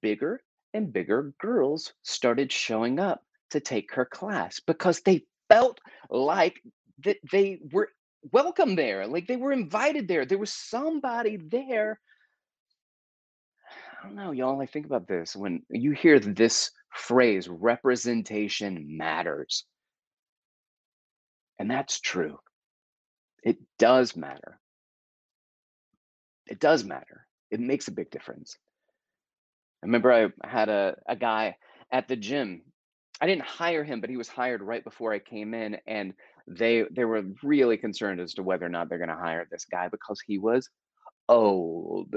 bigger 0.00 0.42
and 0.74 0.92
bigger 0.92 1.32
girls 1.40 1.92
started 2.02 2.52
showing 2.52 2.98
up 2.98 3.22
to 3.50 3.60
take 3.60 3.94
her 3.94 4.04
class 4.04 4.60
because 4.60 5.00
they 5.00 5.24
felt 5.48 5.78
like 6.08 6.60
that 7.04 7.18
they 7.30 7.60
were 7.72 7.88
welcome 8.30 8.76
there. 8.76 9.06
Like 9.06 9.26
they 9.26 9.36
were 9.36 9.52
invited 9.52 10.08
there. 10.08 10.24
There 10.24 10.38
was 10.38 10.52
somebody 10.52 11.36
there. 11.36 11.98
I 14.02 14.06
don't 14.06 14.16
know, 14.16 14.32
y'all. 14.32 14.60
I 14.60 14.66
think 14.66 14.86
about 14.86 15.08
this 15.08 15.36
when 15.36 15.62
you 15.70 15.92
hear 15.92 16.18
this 16.18 16.70
phrase, 16.92 17.48
representation 17.48 18.96
matters. 18.96 19.64
And 21.58 21.70
that's 21.70 22.00
true. 22.00 22.38
It 23.42 23.58
does 23.78 24.16
matter. 24.16 24.58
It 26.46 26.60
does 26.60 26.84
matter. 26.84 27.26
It 27.50 27.60
makes 27.60 27.88
a 27.88 27.92
big 27.92 28.10
difference. 28.10 28.56
I 29.82 29.86
remember 29.86 30.12
I 30.12 30.28
had 30.46 30.68
a, 30.68 30.96
a 31.08 31.16
guy 31.16 31.56
at 31.90 32.08
the 32.08 32.16
gym. 32.16 32.62
I 33.20 33.26
didn't 33.26 33.44
hire 33.44 33.84
him, 33.84 34.00
but 34.00 34.10
he 34.10 34.16
was 34.16 34.28
hired 34.28 34.62
right 34.62 34.82
before 34.82 35.12
I 35.12 35.18
came 35.18 35.54
in. 35.54 35.76
And 35.86 36.14
they 36.46 36.84
they 36.90 37.04
were 37.04 37.22
really 37.42 37.76
concerned 37.76 38.20
as 38.20 38.34
to 38.34 38.42
whether 38.42 38.66
or 38.66 38.70
not 38.70 38.88
they're 38.88 38.98
going 38.98 39.08
to 39.08 39.16
hire 39.16 39.46
this 39.50 39.64
guy 39.64 39.88
because 39.88 40.20
he 40.26 40.38
was 40.38 40.68
old. 41.28 42.14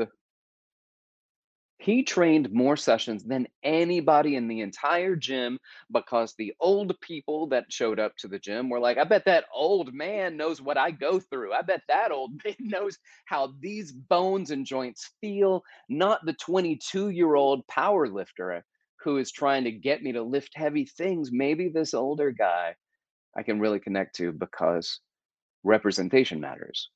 He 1.77 2.03
trained 2.03 2.51
more 2.51 2.77
sessions 2.77 3.25
than 3.25 3.47
anybody 3.61 4.37
in 4.37 4.47
the 4.47 4.61
entire 4.61 5.15
gym 5.15 5.59
because 5.91 6.33
the 6.33 6.53
old 6.59 6.99
people 7.01 7.47
that 7.47 7.71
showed 7.71 7.99
up 7.99 8.15
to 8.17 8.27
the 8.27 8.39
gym 8.39 8.69
were 8.69 8.79
like, 8.79 8.97
I 8.97 9.03
bet 9.03 9.25
that 9.25 9.45
old 9.53 9.93
man 9.93 10.37
knows 10.37 10.61
what 10.61 10.77
I 10.77 10.91
go 10.91 11.19
through. 11.19 11.53
I 11.53 11.61
bet 11.61 11.81
that 11.89 12.11
old 12.11 12.31
man 12.45 12.55
knows 12.59 12.97
how 13.25 13.53
these 13.59 13.91
bones 13.91 14.51
and 14.51 14.65
joints 14.65 15.11
feel, 15.21 15.63
not 15.89 16.25
the 16.25 16.33
22 16.33 17.09
year 17.09 17.35
old 17.35 17.67
power 17.67 18.07
lifter 18.07 18.53
uh, 18.53 18.61
who 19.03 19.17
is 19.17 19.31
trying 19.31 19.65
to 19.65 19.71
get 19.71 20.01
me 20.01 20.13
to 20.13 20.23
lift 20.23 20.51
heavy 20.55 20.85
things. 20.85 21.29
Maybe 21.31 21.69
this 21.69 21.93
older 21.93 22.31
guy 22.31 22.75
I 23.37 23.43
can 23.43 23.59
really 23.59 23.79
connect 23.79 24.15
to 24.17 24.31
because 24.31 24.99
representation 25.63 26.39
matters. 26.39 26.89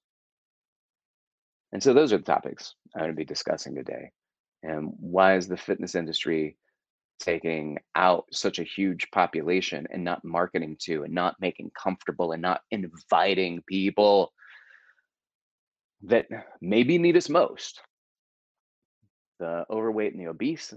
And 1.71 1.83
so 1.83 1.93
those 1.93 2.13
are 2.13 2.17
the 2.17 2.23
topics 2.23 2.75
I'm 2.95 3.01
going 3.01 3.11
to 3.11 3.15
be 3.15 3.25
discussing 3.25 3.75
today. 3.75 4.11
And 4.63 4.93
why 4.99 5.35
is 5.35 5.47
the 5.47 5.57
fitness 5.57 5.95
industry 5.95 6.57
taking 7.19 7.77
out 7.95 8.25
such 8.31 8.59
a 8.59 8.63
huge 8.63 9.09
population 9.11 9.87
and 9.91 10.03
not 10.03 10.23
marketing 10.23 10.77
to 10.79 11.03
and 11.03 11.13
not 11.13 11.35
making 11.39 11.71
comfortable 11.81 12.31
and 12.31 12.41
not 12.41 12.61
inviting 12.71 13.61
people 13.67 14.33
that 16.03 16.27
maybe 16.61 16.97
need 16.97 17.17
us 17.17 17.29
most? 17.29 17.81
The 19.39 19.65
overweight 19.69 20.13
and 20.13 20.21
the 20.21 20.29
obese 20.29 20.73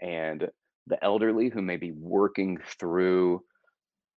and 0.00 0.48
the 0.86 1.02
elderly 1.04 1.48
who 1.48 1.60
may 1.60 1.76
be 1.76 1.92
working 1.92 2.58
through 2.78 3.42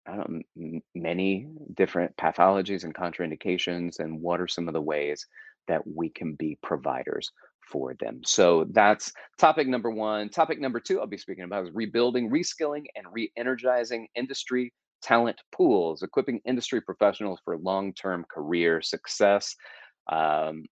I 0.08 0.16
don't 0.16 0.44
m- 0.56 0.82
many 0.94 1.46
different 1.74 2.16
pathologies 2.16 2.84
and 2.84 2.94
contraindications, 2.94 3.98
and 3.98 4.20
what 4.20 4.40
are 4.40 4.48
some 4.48 4.68
of 4.68 4.74
the 4.74 4.80
ways 4.80 5.26
that 5.68 5.82
we 5.86 6.08
can 6.08 6.34
be 6.34 6.58
providers 6.62 7.30
for 7.70 7.94
them? 8.00 8.22
So 8.24 8.66
that's 8.70 9.12
topic 9.38 9.68
number 9.68 9.90
one. 9.90 10.30
Topic 10.30 10.60
number 10.60 10.80
two, 10.80 11.00
I'll 11.00 11.06
be 11.06 11.18
speaking 11.18 11.44
about 11.44 11.66
is 11.66 11.74
rebuilding, 11.74 12.30
reskilling, 12.30 12.86
and 12.96 13.06
re 13.12 13.30
energizing 13.36 14.08
industry 14.14 14.72
talent 15.02 15.40
pools, 15.52 16.02
equipping 16.02 16.40
industry 16.44 16.80
professionals 16.80 17.40
for 17.44 17.58
long 17.58 17.92
term 17.92 18.24
career 18.30 18.80
success. 18.80 19.54
Um, 20.10 20.64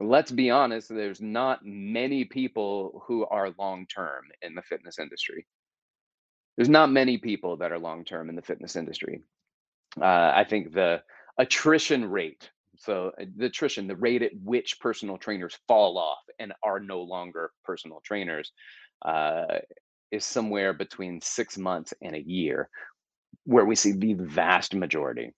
let's 0.00 0.32
be 0.32 0.50
honest, 0.50 0.88
there's 0.88 1.20
not 1.20 1.60
many 1.62 2.24
people 2.24 3.04
who 3.06 3.24
are 3.26 3.54
long 3.58 3.86
term 3.86 4.24
in 4.42 4.54
the 4.54 4.62
fitness 4.62 4.98
industry 4.98 5.46
there's 6.56 6.68
not 6.68 6.90
many 6.90 7.18
people 7.18 7.56
that 7.58 7.72
are 7.72 7.78
long 7.78 8.04
term 8.04 8.28
in 8.28 8.36
the 8.36 8.42
fitness 8.42 8.76
industry. 8.76 9.20
Uh, 10.00 10.32
I 10.34 10.44
think 10.48 10.72
the 10.72 11.02
attrition 11.38 12.10
rate, 12.10 12.50
so 12.76 13.12
uh, 13.20 13.24
the 13.36 13.46
attrition, 13.46 13.86
the 13.86 13.96
rate 13.96 14.22
at 14.22 14.32
which 14.42 14.80
personal 14.80 15.18
trainers 15.18 15.56
fall 15.68 15.98
off 15.98 16.18
and 16.38 16.52
are 16.62 16.80
no 16.80 17.02
longer 17.02 17.52
personal 17.64 18.00
trainers, 18.04 18.52
uh, 19.04 19.58
is 20.10 20.24
somewhere 20.24 20.72
between 20.72 21.20
six 21.20 21.58
months 21.58 21.92
and 22.02 22.14
a 22.14 22.22
year, 22.22 22.68
where 23.44 23.64
we 23.64 23.74
see 23.74 23.92
the 23.92 24.14
vast 24.14 24.74
majority 24.74 25.32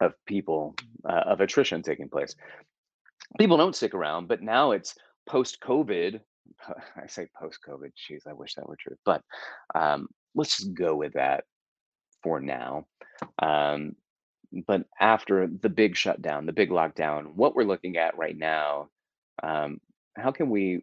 of 0.00 0.14
people 0.26 0.74
uh, 1.08 1.22
of 1.26 1.40
attrition 1.40 1.82
taking 1.82 2.08
place. 2.08 2.34
People 3.38 3.56
don't 3.56 3.76
stick 3.76 3.94
around, 3.94 4.26
but 4.26 4.42
now 4.42 4.72
it's 4.72 4.94
post 5.26 5.58
COVID. 5.62 6.20
I 6.96 7.06
say 7.06 7.28
post 7.38 7.58
COVID. 7.66 7.92
Jeez, 7.94 8.26
I 8.26 8.32
wish 8.32 8.54
that 8.54 8.68
were 8.68 8.76
true. 8.80 8.96
But 9.04 9.22
um, 9.74 10.08
let's 10.34 10.58
just 10.58 10.74
go 10.74 10.94
with 10.96 11.14
that 11.14 11.44
for 12.22 12.40
now. 12.40 12.86
Um, 13.40 13.96
but 14.66 14.84
after 14.98 15.46
the 15.46 15.68
big 15.68 15.96
shutdown, 15.96 16.46
the 16.46 16.52
big 16.52 16.70
lockdown, 16.70 17.34
what 17.34 17.54
we're 17.54 17.64
looking 17.64 17.96
at 17.96 18.16
right 18.16 18.36
now, 18.36 18.88
um, 19.42 19.80
how 20.16 20.32
can 20.32 20.50
we 20.50 20.82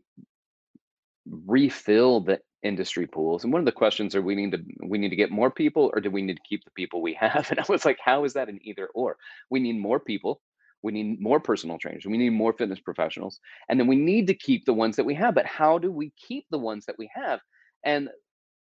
refill 1.45 2.21
the 2.21 2.39
industry 2.63 3.07
pools. 3.07 3.43
And 3.43 3.53
one 3.53 3.59
of 3.59 3.65
the 3.65 3.71
questions 3.71 4.15
are 4.15 4.21
we 4.21 4.35
need 4.35 4.51
to 4.51 4.63
we 4.83 4.97
need 4.97 5.09
to 5.09 5.15
get 5.15 5.31
more 5.31 5.51
people 5.51 5.91
or 5.93 6.01
do 6.01 6.09
we 6.09 6.21
need 6.21 6.35
to 6.35 6.43
keep 6.47 6.63
the 6.63 6.71
people 6.71 7.01
we 7.01 7.13
have? 7.19 7.49
And 7.49 7.59
I 7.59 7.65
was 7.69 7.85
like, 7.85 7.99
how 8.03 8.23
is 8.23 8.33
that 8.33 8.49
an 8.49 8.59
either 8.63 8.87
or? 8.93 9.17
We 9.49 9.59
need 9.59 9.79
more 9.79 9.99
people. 9.99 10.41
We 10.83 10.91
need 10.91 11.19
more 11.19 11.39
personal 11.39 11.79
trainers. 11.79 12.05
We 12.05 12.17
need 12.17 12.29
more 12.29 12.53
fitness 12.53 12.79
professionals. 12.79 13.39
And 13.67 13.79
then 13.79 13.87
we 13.87 13.95
need 13.95 14.27
to 14.27 14.35
keep 14.35 14.65
the 14.65 14.73
ones 14.73 14.95
that 14.95 15.05
we 15.05 15.15
have. 15.15 15.33
But 15.33 15.45
how 15.45 15.79
do 15.79 15.91
we 15.91 16.13
keep 16.27 16.45
the 16.51 16.59
ones 16.59 16.85
that 16.85 16.97
we 16.99 17.09
have? 17.13 17.39
And 17.83 18.09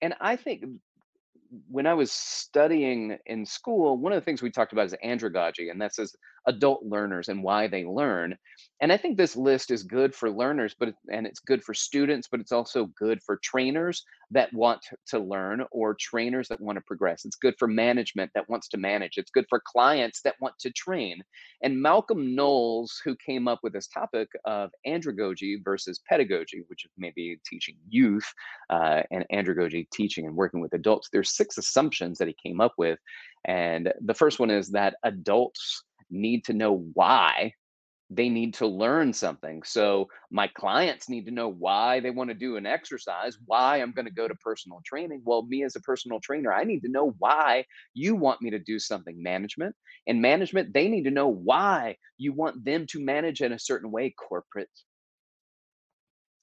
and 0.02 0.14
I 0.20 0.36
think 0.36 0.64
when 1.70 1.86
I 1.86 1.94
was 1.94 2.12
studying 2.12 3.18
in 3.26 3.46
school, 3.46 3.98
one 3.98 4.14
of 4.14 4.18
the 4.18 4.26
things 4.26 4.42
we 4.42 4.52
talked 4.52 4.74
about 4.74 4.86
is 4.86 4.96
andragogy, 5.04 5.70
and 5.70 5.82
that 5.82 5.94
says 5.94 6.16
adult 6.48 6.84
learners 6.84 7.30
and 7.30 7.44
why 7.44 7.68
they 7.68 7.86
learn. 7.86 8.36
And 8.82 8.92
I 8.92 8.98
think 8.98 9.18
this 9.18 9.36
list 9.36 9.70
is 9.70 9.84
good 9.84 10.16
for 10.16 10.30
learners, 10.30 10.76
but 10.80 10.94
and 11.12 11.28
it's 11.28 11.40
good 11.40 11.64
for 11.64 11.74
students, 11.74 12.28
but 12.30 12.40
it's 12.40 12.52
also 12.52 12.86
good 12.98 13.22
for 13.24 13.40
trainers 13.44 14.04
that 14.32 14.52
want 14.54 14.80
to 15.08 15.20
learn 15.20 15.64
or 15.72 15.96
trainers 16.00 16.48
that 16.48 16.62
want 16.62 16.78
to 16.78 16.84
progress. 16.88 17.26
It's 17.26 17.36
good 17.36 17.54
for 17.60 17.68
management 17.68 18.32
that 18.34 18.50
wants 18.50 18.70
to 18.70 18.78
manage. 18.78 19.18
It's 19.18 19.30
good 19.30 19.46
for 19.50 19.62
clients 19.66 20.22
that 20.24 20.36
want 20.42 20.56
to 20.62 20.72
train. 20.72 21.22
And 21.62 21.82
Malcolm 21.82 22.34
Knowles, 22.34 23.02
who 23.04 23.16
came 23.24 23.48
up 23.48 23.60
with 23.62 23.74
this 23.74 23.88
topic 23.88 24.30
of 24.46 24.72
andragogy 24.88 25.64
versus 25.64 26.00
pedagogy, 26.10 26.64
which 26.68 26.86
is 26.86 26.92
maybe 26.98 27.40
teaching 27.46 27.76
youth, 27.90 28.26
uh, 28.70 29.04
and 29.12 29.26
andragogy 29.32 29.88
teaching 29.92 30.26
and 30.26 30.36
working 30.36 30.62
with 30.62 30.74
adults, 30.74 31.10
there's 31.12 31.36
six 31.36 31.58
assumptions 31.58 32.18
that 32.18 32.28
he 32.28 32.36
came 32.42 32.62
up 32.62 32.74
with. 32.78 32.98
And 33.46 33.92
the 34.02 34.14
first 34.14 34.40
one 34.40 34.50
is 34.50 34.70
that 34.70 34.96
adults 35.04 35.84
need 36.12 36.46
to 36.46 36.54
know 36.54 36.90
why 36.94 37.54
they 38.14 38.28
need 38.28 38.54
to 38.56 38.68
learn 38.68 39.14
something. 39.14 39.64
So 39.64 40.10
my 40.30 40.48
clients 40.48 41.08
need 41.08 41.26
to 41.26 41.32
know 41.32 41.48
why 41.48 42.02
they 42.02 42.10
want 42.10 42.30
to 42.30 42.34
do 42.34 42.58
an 42.58 42.66
exercise, 42.66 43.38
why 43.46 43.78
I'm 43.78 43.94
going 43.94 44.06
to 44.06 44.12
go 44.12 44.28
to 44.28 44.36
personal 44.36 44.82
training. 44.86 45.22
Well, 45.24 45.44
me 45.44 45.64
as 45.64 45.78
a 45.78 45.82
personal 45.82 46.20
trainer, 46.20 46.54
I 46.54 46.66
need 46.66 46.82
to 46.82 46.92
know 46.92 47.16
why 47.20 47.64
you 47.94 48.16
want 48.16 48.42
me 48.42 48.50
to 48.50 48.60
do 48.60 48.80
something 48.80 49.24
management. 49.24 49.74
And 50.08 50.22
management, 50.22 50.74
they 50.74 50.90
need 50.90 51.06
to 51.06 51.12
know 51.12 51.30
why 51.30 51.96
you 52.18 52.34
want 52.34 52.66
them 52.66 52.86
to 52.88 53.04
manage 53.04 53.40
in 53.40 53.54
a 53.54 53.60
certain 53.60 53.92
way 53.92 54.14
corporate. 54.20 54.70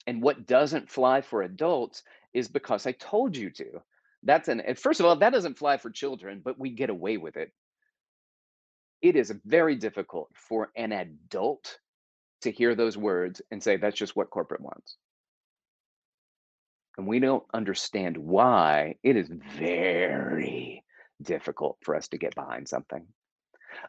And 0.07 0.23
what 0.23 0.47
doesn't 0.47 0.89
fly 0.89 1.21
for 1.21 1.43
adults 1.43 2.01
is 2.33 2.47
because 2.47 2.87
I 2.87 2.93
told 2.93 3.37
you 3.37 3.51
to. 3.51 3.83
That's 4.23 4.47
an 4.47 4.63
first 4.75 4.99
of 4.99 5.05
all, 5.05 5.15
that 5.17 5.33
doesn't 5.33 5.59
fly 5.59 5.77
for 5.77 5.91
children, 5.91 6.41
but 6.43 6.59
we 6.59 6.71
get 6.71 6.89
away 6.89 7.17
with 7.17 7.37
it 7.37 7.51
it 9.01 9.15
is 9.15 9.33
very 9.45 9.75
difficult 9.75 10.29
for 10.35 10.71
an 10.75 10.91
adult 10.91 11.79
to 12.41 12.51
hear 12.51 12.75
those 12.75 12.97
words 12.97 13.41
and 13.51 13.61
say 13.61 13.77
that's 13.77 13.97
just 13.97 14.15
what 14.15 14.29
corporate 14.29 14.61
wants. 14.61 14.97
And 16.97 17.07
we 17.07 17.19
don't 17.19 17.43
understand 17.53 18.17
why 18.17 18.95
it 19.03 19.15
is 19.15 19.29
very 19.57 20.83
difficult 21.21 21.77
for 21.81 21.95
us 21.95 22.07
to 22.09 22.17
get 22.17 22.35
behind 22.35 22.67
something. 22.67 23.05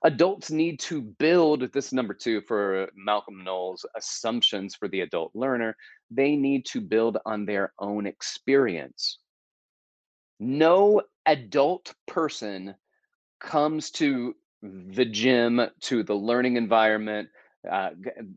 Adults 0.04 0.50
need 0.50 0.78
to 0.80 1.00
build 1.00 1.72
this 1.72 1.92
number 1.92 2.14
two 2.14 2.42
for 2.42 2.88
Malcolm 2.94 3.42
Knowles 3.42 3.86
assumptions 3.96 4.74
for 4.74 4.88
the 4.88 5.00
adult 5.00 5.34
learner. 5.34 5.76
They 6.10 6.36
need 6.36 6.66
to 6.66 6.80
build 6.80 7.18
on 7.24 7.46
their 7.46 7.72
own 7.78 8.06
experience. 8.06 9.18
No 10.38 11.02
adult 11.26 11.94
person 12.06 12.74
comes 13.40 13.90
to 13.92 14.34
the 14.62 15.04
gym 15.04 15.60
to 15.82 16.02
the 16.02 16.14
learning 16.14 16.56
environment 16.56 17.28
uh, 17.70 17.90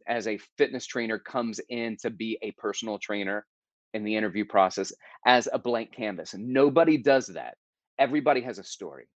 as 0.08 0.27
a 0.27 0.39
fitness 0.58 0.86
trainer 0.86 1.20
comes 1.20 1.60
in 1.70 1.98
to 2.01 2.10
be 2.10 2.38
a 2.42 2.51
personal 2.51 2.98
trainer 2.98 3.46
in 3.94 4.03
the 4.03 4.15
interview 4.15 4.46
process 4.46 4.92
as 5.25 5.48
a 5.51 5.60
blank 5.60 5.92
canvas. 5.92 6.34
Nobody 6.38 6.98
does 6.98 7.27
that. 7.27 7.56
Everybody 8.00 8.42
has 8.42 8.58
a 8.58 8.63
story. 8.63 9.08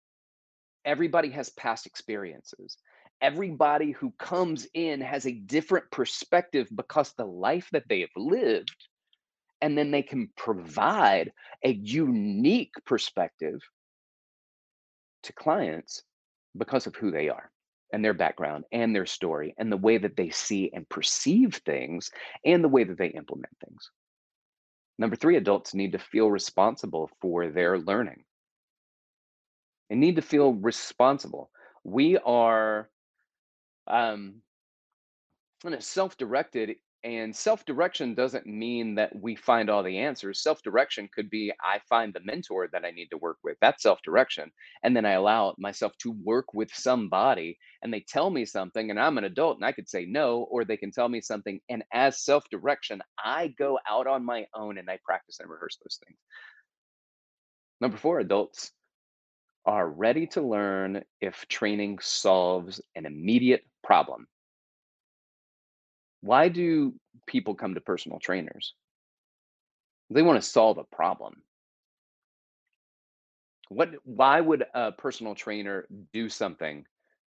Everybody 0.85 1.31
has 1.31 1.51
past 1.51 1.87
experiences. 1.87 2.77
Everybody 3.23 3.93
who 3.93 4.13
comes 4.19 4.67
in 4.75 5.01
has 5.01 5.27
a 5.27 5.33
different 5.33 5.91
perspective 5.91 6.69
because 6.75 7.13
the 7.13 7.25
life 7.25 7.69
that 7.73 7.89
they 7.89 8.01
have 8.01 8.11
lived, 8.17 8.77
and 9.63 9.77
then 9.77 9.91
they 9.91 10.03
can 10.03 10.29
provide 10.37 11.33
a 11.65 11.73
unique 11.73 12.75
perspective 12.85 13.61
to 15.23 15.33
clients 15.33 16.03
because 16.57 16.87
of 16.87 16.97
who 16.97 17.11
they 17.11 17.29
are 17.29 17.51
and 17.93 18.05
their 18.05 18.15
background 18.15 18.65
and 18.73 18.95
their 18.95 19.07
story 19.07 19.55
and 19.59 19.71
the 19.71 19.77
way 19.77 19.99
that 19.99 20.17
they 20.17 20.31
see 20.31 20.71
and 20.73 20.89
perceive 20.89 21.61
things 21.65 22.11
and 22.45 22.63
the 22.63 22.69
way 22.69 22.85
that 22.85 22.99
they 22.99 23.09
implement 23.09 23.53
things. 23.65 23.91
Number 24.99 25.17
three, 25.17 25.37
adults 25.37 25.75
need 25.75 25.93
to 25.93 25.99
feel 25.99 26.31
responsible 26.31 27.11
for 27.21 27.49
their 27.49 27.79
learning. 27.79 28.25
They 29.91 29.97
need 29.97 30.17
to 30.17 30.23
feel 30.23 30.55
responsible. 30.55 31.51
We 31.85 32.19
are 32.19 32.89
um, 33.87 34.37
self 35.79 36.17
directed 36.17 36.77
and 37.07 37.35
self 37.37 37.65
direction 37.65 38.15
doesn't 38.15 38.47
mean 38.49 38.97
that 38.97 39.15
we 39.15 39.37
find 39.37 39.71
all 39.71 39.85
the 39.85 39.97
answers. 39.97 40.43
Self 40.43 40.61
direction 40.63 41.09
could 41.15 41.31
be 41.31 41.53
I 41.63 41.79
find 41.89 42.13
the 42.13 42.21
mentor 42.25 42.69
that 42.73 42.85
I 42.85 42.91
need 42.91 43.11
to 43.11 43.17
work 43.17 43.39
with. 43.45 43.57
That's 43.61 43.85
self 43.85 44.03
direction. 44.03 44.51
And 44.83 44.97
then 44.97 45.07
I 45.07 45.13
allow 45.13 45.55
myself 45.57 45.93
to 45.99 46.11
work 46.25 46.53
with 46.53 46.75
somebody 46.75 47.59
and 47.81 47.95
they 47.95 48.01
tell 48.01 48.29
me 48.29 48.45
something 48.45 48.91
and 48.91 48.99
I'm 48.99 49.19
an 49.19 49.25
adult 49.25 49.57
and 49.57 49.65
I 49.65 49.71
could 49.71 49.89
say 49.89 50.05
no, 50.05 50.49
or 50.51 50.65
they 50.65 50.77
can 50.77 50.91
tell 50.91 51.09
me 51.09 51.21
something. 51.21 51.61
And 51.69 51.85
as 51.93 52.25
self 52.25 52.43
direction, 52.51 53.01
I 53.25 53.55
go 53.57 53.79
out 53.89 54.09
on 54.09 54.25
my 54.25 54.47
own 54.53 54.77
and 54.77 54.91
I 54.91 54.99
practice 55.05 55.39
and 55.39 55.49
rehearse 55.49 55.77
those 55.77 56.01
things. 56.05 56.19
Number 57.81 57.99
four, 57.99 58.19
adults 58.19 58.73
are 59.65 59.89
ready 59.89 60.27
to 60.27 60.43
learn 60.43 61.05
if 61.21 61.47
training 61.47 62.01
solves 62.01 62.81
an 62.97 63.07
immediate 63.07 63.63
problem 63.85 64.27
why 66.21 66.49
do 66.49 66.95
people 67.27 67.55
come 67.55 67.75
to 67.75 67.81
personal 67.81 68.19
trainers? 68.19 68.75
They 70.11 70.23
want 70.23 70.43
to 70.43 70.49
solve 70.49 70.79
a 70.79 70.85
problem. 70.85 71.43
What 73.69 73.91
why 74.05 74.41
would 74.41 74.65
a 74.75 74.93
personal 74.93 75.35
trainer 75.35 75.87
do 76.13 76.29
something 76.29 76.85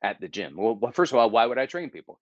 at 0.03 0.21
the 0.21 0.29
gym? 0.29 0.55
Well, 0.57 0.79
first 0.93 1.13
of 1.13 1.19
all, 1.19 1.31
why 1.31 1.45
would 1.45 1.59
I 1.59 1.67
train 1.67 1.91
people? 1.91 2.19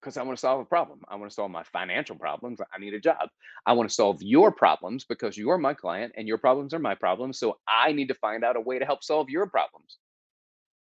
Because 0.00 0.16
I 0.16 0.22
want 0.22 0.36
to 0.36 0.40
solve 0.40 0.60
a 0.60 0.64
problem. 0.64 1.00
I 1.08 1.16
want 1.16 1.30
to 1.30 1.34
solve 1.34 1.50
my 1.50 1.64
financial 1.64 2.16
problems. 2.16 2.60
I 2.72 2.78
need 2.78 2.94
a 2.94 3.00
job. 3.00 3.28
I 3.66 3.72
want 3.72 3.88
to 3.88 3.94
solve 3.94 4.22
your 4.22 4.52
problems 4.52 5.04
because 5.04 5.36
you're 5.36 5.58
my 5.58 5.74
client 5.74 6.12
and 6.16 6.28
your 6.28 6.38
problems 6.38 6.72
are 6.74 6.78
my 6.78 6.94
problems. 6.94 7.38
So 7.38 7.58
I 7.66 7.92
need 7.92 8.08
to 8.08 8.14
find 8.14 8.44
out 8.44 8.56
a 8.56 8.60
way 8.60 8.78
to 8.78 8.84
help 8.84 9.02
solve 9.02 9.28
your 9.28 9.46
problems. 9.46 9.98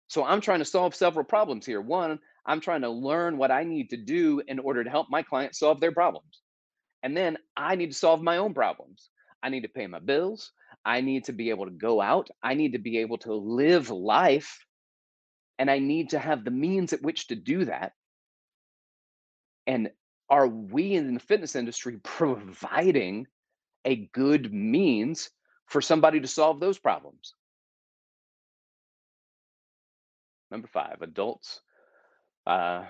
So 0.09 0.25
I'm 0.25 0.41
trying 0.41 0.61
to 0.61 0.65
solve 0.65 0.95
several 0.95 1.25
problems 1.25 1.67
here. 1.67 1.81
One, 1.81 2.19
I'm 2.47 2.61
trying 2.61 2.81
to 2.81 2.89
learn 2.89 3.37
what 3.37 3.51
I 3.51 3.63
need 3.63 3.91
to 3.91 3.97
do 3.97 4.43
in 4.49 4.59
order 4.59 4.83
to 4.83 4.91
help 4.91 5.09
my 5.11 5.23
clients 5.23 5.59
solve 5.59 5.81
their 5.81 5.93
problems. 5.93 6.41
And 7.03 7.17
then 7.17 7.37
I 7.57 7.77
need 7.77 7.93
to 7.93 7.99
solve 7.99 8.23
my 8.23 8.39
own 8.39 8.55
problems. 8.55 9.11
I 9.43 9.51
need 9.51 9.63
to 9.63 9.69
pay 9.69 9.87
my 9.87 10.01
bills. 10.01 10.51
I 10.85 11.03
need 11.03 11.25
to 11.25 11.33
be 11.33 11.51
able 11.51 11.67
to 11.67 11.71
go 11.71 12.01
out. 12.01 12.31
I 12.43 12.55
need 12.55 12.73
to 12.73 12.79
be 12.79 12.99
able 12.99 13.19
to 13.19 13.35
live 13.35 13.91
life. 13.91 14.65
And 15.59 15.71
I 15.71 15.79
need 15.79 16.11
to 16.11 16.19
have 16.19 16.45
the 16.45 16.51
means 16.51 16.93
at 16.93 17.03
which 17.03 17.29
to 17.29 17.35
do 17.37 17.67
that. 17.67 17.93
And 19.67 19.91
are 20.31 20.47
we 20.47 20.95
in 20.95 21.15
the 21.15 21.21
fitness 21.21 21.55
industry 21.55 21.99
providing 22.03 23.27
a 23.85 24.09
good 24.13 24.53
means 24.53 25.31
for 25.67 25.83
somebody 25.83 26.21
to 26.21 26.27
solve 26.27 26.61
those 26.61 26.79
problems? 26.79 27.35
Number 30.51 30.69
five, 30.69 30.97
adults 31.03 31.61
uh, 32.47 32.85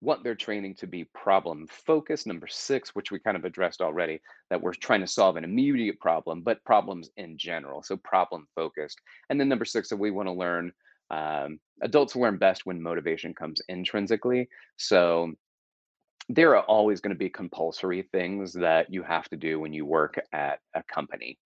want 0.00 0.24
their 0.24 0.34
training 0.34 0.74
to 0.76 0.86
be 0.86 1.04
problem 1.14 1.66
focused. 1.68 2.26
Number 2.26 2.46
six, 2.46 2.94
which 2.94 3.10
we 3.10 3.18
kind 3.18 3.36
of 3.36 3.44
addressed 3.44 3.80
already, 3.80 4.20
that 4.50 4.60
we're 4.60 4.74
trying 4.74 5.00
to 5.00 5.06
solve 5.06 5.36
an 5.36 5.44
immediate 5.44 6.00
problem, 6.00 6.42
but 6.42 6.64
problems 6.64 7.10
in 7.16 7.36
general. 7.36 7.82
So 7.82 7.96
problem 7.96 8.46
focused. 8.54 9.00
And 9.28 9.38
then 9.38 9.48
number 9.48 9.64
six, 9.64 9.88
that 9.88 9.96
we 9.96 10.10
want 10.10 10.28
to 10.28 10.32
learn 10.32 10.72
um, 11.10 11.58
adults 11.82 12.14
learn 12.14 12.38
best 12.38 12.66
when 12.66 12.80
motivation 12.80 13.34
comes 13.34 13.60
intrinsically. 13.68 14.48
So 14.76 15.32
there 16.28 16.56
are 16.56 16.62
always 16.62 17.00
going 17.00 17.14
to 17.14 17.18
be 17.18 17.28
compulsory 17.28 18.02
things 18.02 18.52
that 18.52 18.92
you 18.92 19.02
have 19.02 19.28
to 19.30 19.36
do 19.36 19.58
when 19.58 19.72
you 19.72 19.84
work 19.84 20.20
at 20.32 20.60
a 20.74 20.82
company. 20.84 21.38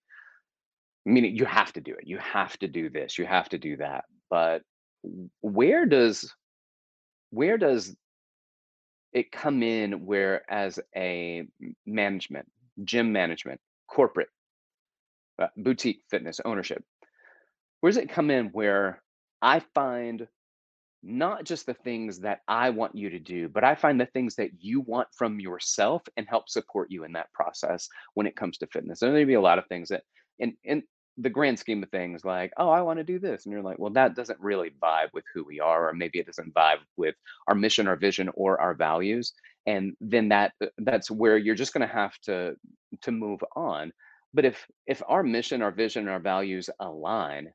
Meaning 1.07 1.37
you 1.37 1.47
have 1.47 1.73
to 1.73 1.81
do 1.81 1.93
it. 1.95 2.07
You 2.07 2.19
have 2.19 2.59
to 2.59 2.69
do 2.69 2.91
this. 2.91 3.19
You 3.19 3.27
have 3.27 3.49
to 3.51 3.59
do 3.59 3.79
that. 3.79 4.05
But 4.29 4.63
where 5.41 5.87
does 5.87 6.33
where 7.31 7.59
does 7.59 7.95
it 9.13 9.31
come 9.31 9.63
in 9.63 10.07
where 10.07 10.51
as 10.51 10.79
a 10.97 11.47
management 11.87 12.47
gym 12.85 13.13
management 13.13 13.61
corporate 13.89 14.29
uh, 15.41 15.49
boutique 15.57 16.03
fitness 16.11 16.41
ownership 16.45 16.83
where 17.81 17.91
does 17.91 17.97
it 17.97 18.11
come 18.11 18.31
in 18.31 18.47
where 18.47 19.03
i 19.43 19.61
find 19.75 20.27
not 21.05 21.45
just 21.45 21.67
the 21.67 21.75
things 21.75 22.21
that 22.21 22.41
I 22.49 22.71
want 22.71 22.97
you 22.97 23.11
to 23.11 23.19
do, 23.19 23.49
but 23.49 23.63
I 23.63 23.75
find 23.75 24.01
the 24.01 24.07
things 24.07 24.37
that 24.37 24.51
you 24.59 24.81
want 24.81 25.09
from 25.13 25.39
yourself 25.39 26.03
and 26.17 26.27
help 26.27 26.49
support 26.49 26.91
you 26.91 27.05
in 27.05 27.13
that 27.13 27.33
process 27.35 27.89
when 28.15 28.27
it 28.27 28.37
comes 28.37 28.57
to 28.59 28.67
fitness. 28.69 29.01
There 29.01 29.13
may 29.13 29.25
be 29.25 29.35
a 29.35 29.41
lot 29.41 29.59
of 29.59 29.67
things 29.67 29.91
that, 29.91 30.03
and 30.41 30.55
in 30.65 30.83
the 31.19 31.31
grand 31.31 31.59
scheme 31.59 31.83
of 31.83 31.91
things, 31.91 32.25
like, 32.25 32.53
oh, 32.57 32.69
I 32.69 32.83
want 32.83 32.99
to 32.99 33.05
do 33.05 33.19
this, 33.19 33.45
and 33.45 33.53
you're 33.53 33.63
like, 33.63 33.79
well, 33.79 33.93
that 33.93 34.17
doesn't 34.17 34.41
really 34.41 34.73
vibe 34.83 35.09
with 35.13 35.25
who 35.33 35.45
we 35.45 35.61
are, 35.61 35.89
or 35.89 35.93
maybe 35.93 36.19
it 36.19 36.27
doesn't 36.27 36.55
vibe 36.55 36.79
with 36.97 37.15
our 37.47 37.55
mission, 37.55 37.87
our 37.87 37.97
vision, 37.97 38.31
or 38.35 38.61
our 38.61 38.75
values, 38.75 39.33
and 39.67 39.97
then 40.01 40.29
that 40.29 40.53
uh, 40.61 40.67
that's 40.79 41.11
where 41.11 41.37
you're 41.37 41.55
just 41.55 41.73
going 41.73 41.87
to 41.87 41.95
have 41.95 42.17
to 42.23 42.57
to 43.03 43.13
move 43.13 43.41
on. 43.55 43.93
But 44.33 44.45
if 44.45 44.67
if 44.87 45.03
our 45.07 45.23
mission, 45.23 45.63
our 45.63 45.71
vision, 45.71 46.09
our 46.09 46.21
values 46.21 46.69
align, 46.81 47.53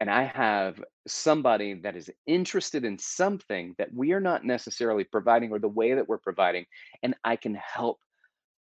and 0.00 0.10
I 0.10 0.24
have 0.24 0.82
somebody 1.06 1.74
that 1.82 1.96
is 1.96 2.10
interested 2.26 2.84
in 2.84 2.98
something 2.98 3.74
that 3.78 3.92
we 3.94 4.12
are 4.12 4.20
not 4.20 4.44
necessarily 4.44 5.04
providing 5.04 5.50
or 5.50 5.58
the 5.58 5.68
way 5.68 5.94
that 5.94 6.08
we're 6.08 6.18
providing, 6.18 6.66
and 7.02 7.14
I 7.24 7.36
can 7.36 7.54
help 7.54 7.98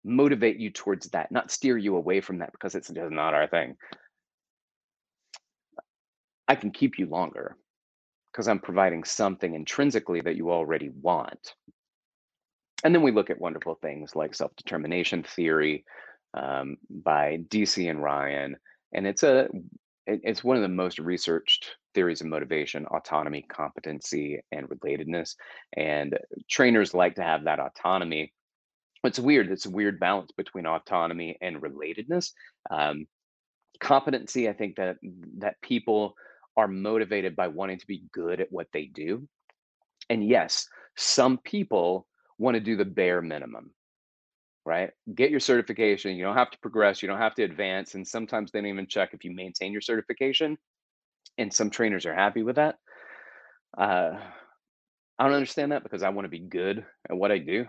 motivate 0.04 0.58
you 0.58 0.70
towards 0.70 1.08
that, 1.10 1.32
not 1.32 1.50
steer 1.50 1.76
you 1.76 1.96
away 1.96 2.20
from 2.20 2.38
that 2.38 2.52
because 2.52 2.74
it's 2.74 2.88
just 2.88 3.10
not 3.10 3.34
our 3.34 3.46
thing. 3.46 3.76
I 6.46 6.54
can 6.54 6.70
keep 6.70 6.98
you 6.98 7.06
longer 7.06 7.56
because 8.32 8.48
I'm 8.48 8.58
providing 8.58 9.04
something 9.04 9.54
intrinsically 9.54 10.20
that 10.22 10.36
you 10.36 10.50
already 10.50 10.90
want. 11.02 11.54
And 12.84 12.94
then 12.94 13.02
we 13.02 13.10
look 13.10 13.30
at 13.30 13.40
wonderful 13.40 13.74
things 13.74 14.14
like 14.14 14.34
self 14.34 14.54
determination 14.56 15.24
theory 15.24 15.84
um, 16.34 16.76
by 16.88 17.38
Deci 17.48 17.90
and 17.90 18.02
Ryan. 18.02 18.56
And 18.92 19.06
it's 19.06 19.22
a 19.22 19.48
it's 20.06 20.42
one 20.42 20.56
of 20.56 20.62
the 20.62 20.68
most 20.68 20.98
researched 20.98 21.76
theories 21.94 22.22
of 22.22 22.28
motivation 22.28 22.86
autonomy 22.86 23.42
competency 23.42 24.40
and 24.52 24.66
relatedness 24.68 25.34
and 25.76 26.16
trainers 26.48 26.94
like 26.94 27.16
to 27.16 27.22
have 27.22 27.44
that 27.44 27.60
autonomy 27.60 28.32
it's 29.04 29.18
weird 29.18 29.50
it's 29.50 29.66
a 29.66 29.70
weird 29.70 30.00
balance 30.00 30.30
between 30.36 30.66
autonomy 30.66 31.36
and 31.40 31.62
relatedness 31.62 32.30
um, 32.70 33.06
competency 33.80 34.48
i 34.48 34.52
think 34.52 34.76
that 34.76 34.96
that 35.38 35.60
people 35.62 36.14
are 36.56 36.68
motivated 36.68 37.36
by 37.36 37.48
wanting 37.48 37.78
to 37.78 37.86
be 37.86 38.04
good 38.12 38.40
at 38.40 38.50
what 38.50 38.66
they 38.72 38.86
do 38.86 39.26
and 40.10 40.26
yes 40.26 40.66
some 40.96 41.38
people 41.38 42.06
want 42.38 42.54
to 42.54 42.60
do 42.60 42.76
the 42.76 42.84
bare 42.84 43.22
minimum 43.22 43.70
right? 44.68 44.90
Get 45.14 45.30
your 45.30 45.40
certification. 45.40 46.14
You 46.14 46.24
don't 46.24 46.36
have 46.36 46.50
to 46.50 46.58
progress. 46.58 47.00
You 47.00 47.08
don't 47.08 47.18
have 47.18 47.34
to 47.36 47.42
advance. 47.42 47.94
And 47.94 48.06
sometimes 48.06 48.52
they 48.52 48.60
don't 48.60 48.68
even 48.68 48.86
check 48.86 49.14
if 49.14 49.24
you 49.24 49.34
maintain 49.34 49.72
your 49.72 49.80
certification. 49.80 50.58
And 51.38 51.50
some 51.50 51.70
trainers 51.70 52.04
are 52.04 52.14
happy 52.14 52.42
with 52.42 52.56
that. 52.56 52.74
Uh, 53.78 54.18
I 55.18 55.24
don't 55.24 55.32
understand 55.32 55.72
that 55.72 55.84
because 55.84 56.02
I 56.02 56.10
want 56.10 56.26
to 56.26 56.30
be 56.30 56.40
good 56.40 56.84
at 57.08 57.16
what 57.16 57.32
I 57.32 57.38
do. 57.38 57.66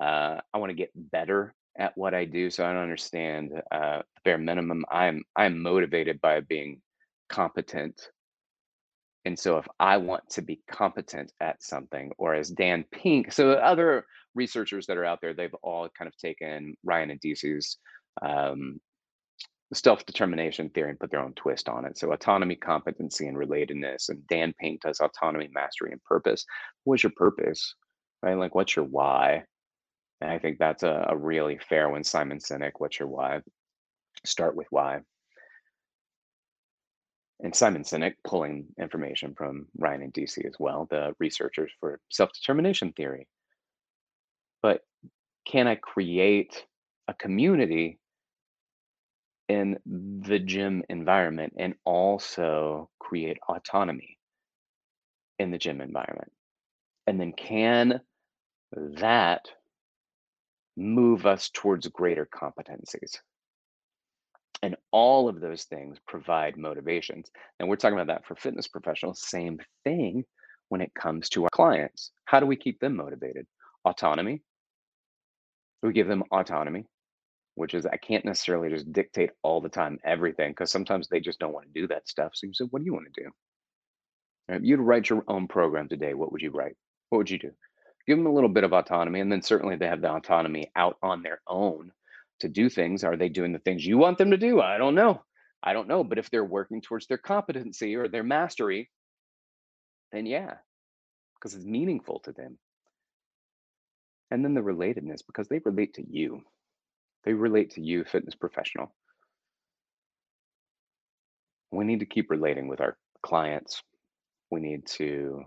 Uh, 0.00 0.40
I 0.52 0.58
want 0.58 0.70
to 0.70 0.76
get 0.76 0.90
better 0.94 1.54
at 1.78 1.96
what 1.96 2.14
I 2.14 2.24
do. 2.24 2.50
So 2.50 2.64
I 2.64 2.72
don't 2.72 2.82
understand 2.82 3.52
uh, 3.70 3.98
the 3.98 4.20
bare 4.24 4.38
minimum. 4.38 4.84
I'm 4.90 5.24
I'm 5.34 5.62
motivated 5.62 6.20
by 6.20 6.40
being 6.40 6.80
competent. 7.28 8.10
And 9.24 9.38
so 9.38 9.58
if 9.58 9.66
I 9.80 9.96
want 9.96 10.28
to 10.30 10.42
be 10.42 10.62
competent 10.70 11.32
at 11.40 11.62
something, 11.62 12.12
or 12.16 12.34
as 12.34 12.48
Dan 12.48 12.84
Pink, 12.92 13.32
so 13.32 13.52
other 13.52 14.06
researchers 14.36 14.86
that 14.86 14.96
are 14.96 15.04
out 15.04 15.20
there, 15.20 15.34
they've 15.34 15.54
all 15.62 15.88
kind 15.98 16.06
of 16.06 16.16
taken 16.16 16.76
Ryan 16.84 17.10
and 17.10 17.20
Deci's 17.20 17.76
um, 18.22 18.78
self-determination 19.74 20.70
theory 20.70 20.90
and 20.90 21.00
put 21.00 21.10
their 21.10 21.24
own 21.24 21.32
twist 21.34 21.68
on 21.68 21.84
it. 21.84 21.98
So 21.98 22.12
autonomy, 22.12 22.54
competency, 22.54 23.26
and 23.26 23.36
relatedness. 23.36 24.10
And 24.10 24.24
Dan 24.28 24.54
Pink 24.60 24.82
does 24.82 25.00
autonomy, 25.00 25.48
mastery, 25.52 25.90
and 25.90 26.02
purpose. 26.04 26.46
What's 26.84 27.02
your 27.02 27.12
purpose? 27.16 27.74
Right? 28.22 28.38
Like, 28.38 28.54
what's 28.54 28.76
your 28.76 28.84
why? 28.84 29.42
And 30.20 30.30
I 30.30 30.38
think 30.38 30.58
that's 30.58 30.82
a, 30.82 31.06
a 31.10 31.16
really 31.16 31.58
fair 31.58 31.88
one. 31.90 32.04
Simon 32.04 32.38
Sinek, 32.38 32.72
what's 32.78 32.98
your 32.98 33.08
why? 33.08 33.40
Start 34.24 34.56
with 34.56 34.66
why. 34.70 35.00
And 37.40 37.54
Simon 37.54 37.82
Sinek 37.82 38.14
pulling 38.24 38.66
information 38.80 39.34
from 39.34 39.66
Ryan 39.76 40.02
and 40.02 40.12
Deci 40.12 40.46
as 40.46 40.54
well, 40.58 40.86
the 40.90 41.14
researchers 41.18 41.70
for 41.80 42.00
self-determination 42.10 42.92
theory 42.92 43.26
but 44.66 44.80
can 45.46 45.68
I 45.68 45.76
create 45.76 46.66
a 47.06 47.14
community 47.14 48.00
in 49.48 49.78
the 49.86 50.40
gym 50.40 50.82
environment 50.88 51.52
and 51.56 51.74
also 51.84 52.90
create 52.98 53.38
autonomy 53.48 54.18
in 55.38 55.52
the 55.52 55.58
gym 55.58 55.80
environment? 55.80 56.32
And 57.06 57.20
then 57.20 57.32
can 57.32 58.00
that 58.72 59.48
move 60.76 61.26
us 61.26 61.50
towards 61.52 61.88
greater 61.88 62.26
competencies? 62.26 63.18
And 64.62 64.76
all 64.90 65.28
of 65.28 65.40
those 65.40 65.64
things 65.64 65.98
provide 66.06 66.56
motivations. 66.56 67.30
And 67.58 67.68
we're 67.68 67.76
talking 67.76 67.98
about 67.98 68.12
that 68.12 68.26
for 68.26 68.36
fitness 68.36 68.66
professionals. 68.66 69.20
Same 69.20 69.58
thing 69.84 70.24
when 70.68 70.80
it 70.80 70.94
comes 70.94 71.28
to 71.30 71.44
our 71.44 71.50
clients. 71.50 72.10
How 72.24 72.40
do 72.40 72.46
we 72.46 72.56
keep 72.56 72.80
them 72.80 72.96
motivated? 72.96 73.46
Autonomy, 73.84 74.42
we 75.82 75.92
give 75.92 76.08
them 76.08 76.24
autonomy, 76.32 76.86
which 77.54 77.74
is 77.74 77.86
I 77.86 77.96
can't 77.96 78.24
necessarily 78.24 78.70
just 78.70 78.92
dictate 78.92 79.30
all 79.42 79.60
the 79.60 79.68
time 79.68 79.98
everything 80.04 80.50
because 80.50 80.72
sometimes 80.72 81.08
they 81.08 81.20
just 81.20 81.38
don't 81.38 81.52
want 81.52 81.66
to 81.72 81.80
do 81.80 81.86
that 81.88 82.08
stuff. 82.08 82.32
So 82.34 82.46
you 82.46 82.54
say, 82.54 82.64
what 82.70 82.80
do 82.80 82.86
you 82.86 82.94
want 82.94 83.06
to 83.14 83.22
do? 83.22 83.30
If 84.48 84.62
you'd 84.64 84.80
write 84.80 85.10
your 85.10 85.24
own 85.28 85.48
program 85.48 85.88
today, 85.88 86.14
what 86.14 86.32
would 86.32 86.42
you 86.42 86.50
write? 86.50 86.76
What 87.10 87.18
would 87.18 87.30
you 87.30 87.38
do? 87.38 87.50
Give 88.06 88.18
them 88.18 88.26
a 88.26 88.32
little 88.32 88.48
bit 88.48 88.64
of 88.64 88.72
autonomy, 88.72 89.20
and 89.20 89.30
then 89.30 89.42
certainly 89.42 89.76
they 89.76 89.88
have 89.88 90.00
the 90.00 90.12
autonomy 90.12 90.70
out 90.76 90.96
on 91.02 91.22
their 91.22 91.40
own 91.48 91.90
to 92.40 92.48
do 92.48 92.68
things. 92.68 93.02
Are 93.04 93.16
they 93.16 93.28
doing 93.28 93.52
the 93.52 93.58
things 93.58 93.84
you 93.84 93.98
want 93.98 94.18
them 94.18 94.30
to 94.30 94.36
do? 94.36 94.60
I 94.60 94.78
don't 94.78 94.94
know. 94.94 95.22
I 95.62 95.72
don't 95.72 95.88
know. 95.88 96.04
But 96.04 96.18
if 96.18 96.30
they're 96.30 96.44
working 96.44 96.80
towards 96.80 97.06
their 97.06 97.18
competency 97.18 97.96
or 97.96 98.08
their 98.08 98.22
mastery, 98.22 98.90
then 100.12 100.26
yeah, 100.26 100.54
because 101.34 101.54
it's 101.54 101.64
meaningful 101.64 102.20
to 102.20 102.32
them. 102.32 102.58
And 104.30 104.44
then 104.44 104.54
the 104.54 104.60
relatedness, 104.60 105.20
because 105.26 105.48
they 105.48 105.60
relate 105.64 105.94
to 105.94 106.04
you. 106.08 106.42
They 107.24 107.32
relate 107.32 107.72
to 107.72 107.80
you, 107.82 108.04
fitness 108.04 108.34
professional. 108.34 108.94
We 111.72 111.84
need 111.84 112.00
to 112.00 112.06
keep 112.06 112.30
relating 112.30 112.68
with 112.68 112.80
our 112.80 112.96
clients. 113.22 113.82
We 114.50 114.60
need 114.60 114.86
to, 114.98 115.44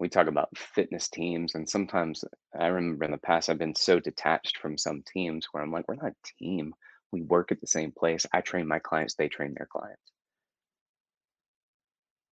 we 0.00 0.08
talk 0.08 0.26
about 0.26 0.56
fitness 0.56 1.08
teams. 1.08 1.54
And 1.54 1.68
sometimes 1.68 2.24
I 2.58 2.68
remember 2.68 3.04
in 3.04 3.10
the 3.12 3.18
past, 3.18 3.50
I've 3.50 3.58
been 3.58 3.74
so 3.74 4.00
detached 4.00 4.56
from 4.56 4.78
some 4.78 5.02
teams 5.06 5.46
where 5.52 5.62
I'm 5.62 5.70
like, 5.70 5.86
we're 5.86 5.96
not 5.96 6.12
a 6.12 6.42
team. 6.42 6.74
We 7.12 7.20
work 7.20 7.52
at 7.52 7.60
the 7.60 7.66
same 7.66 7.92
place. 7.92 8.24
I 8.32 8.40
train 8.40 8.66
my 8.66 8.78
clients, 8.78 9.14
they 9.14 9.28
train 9.28 9.54
their 9.54 9.68
clients. 9.70 10.00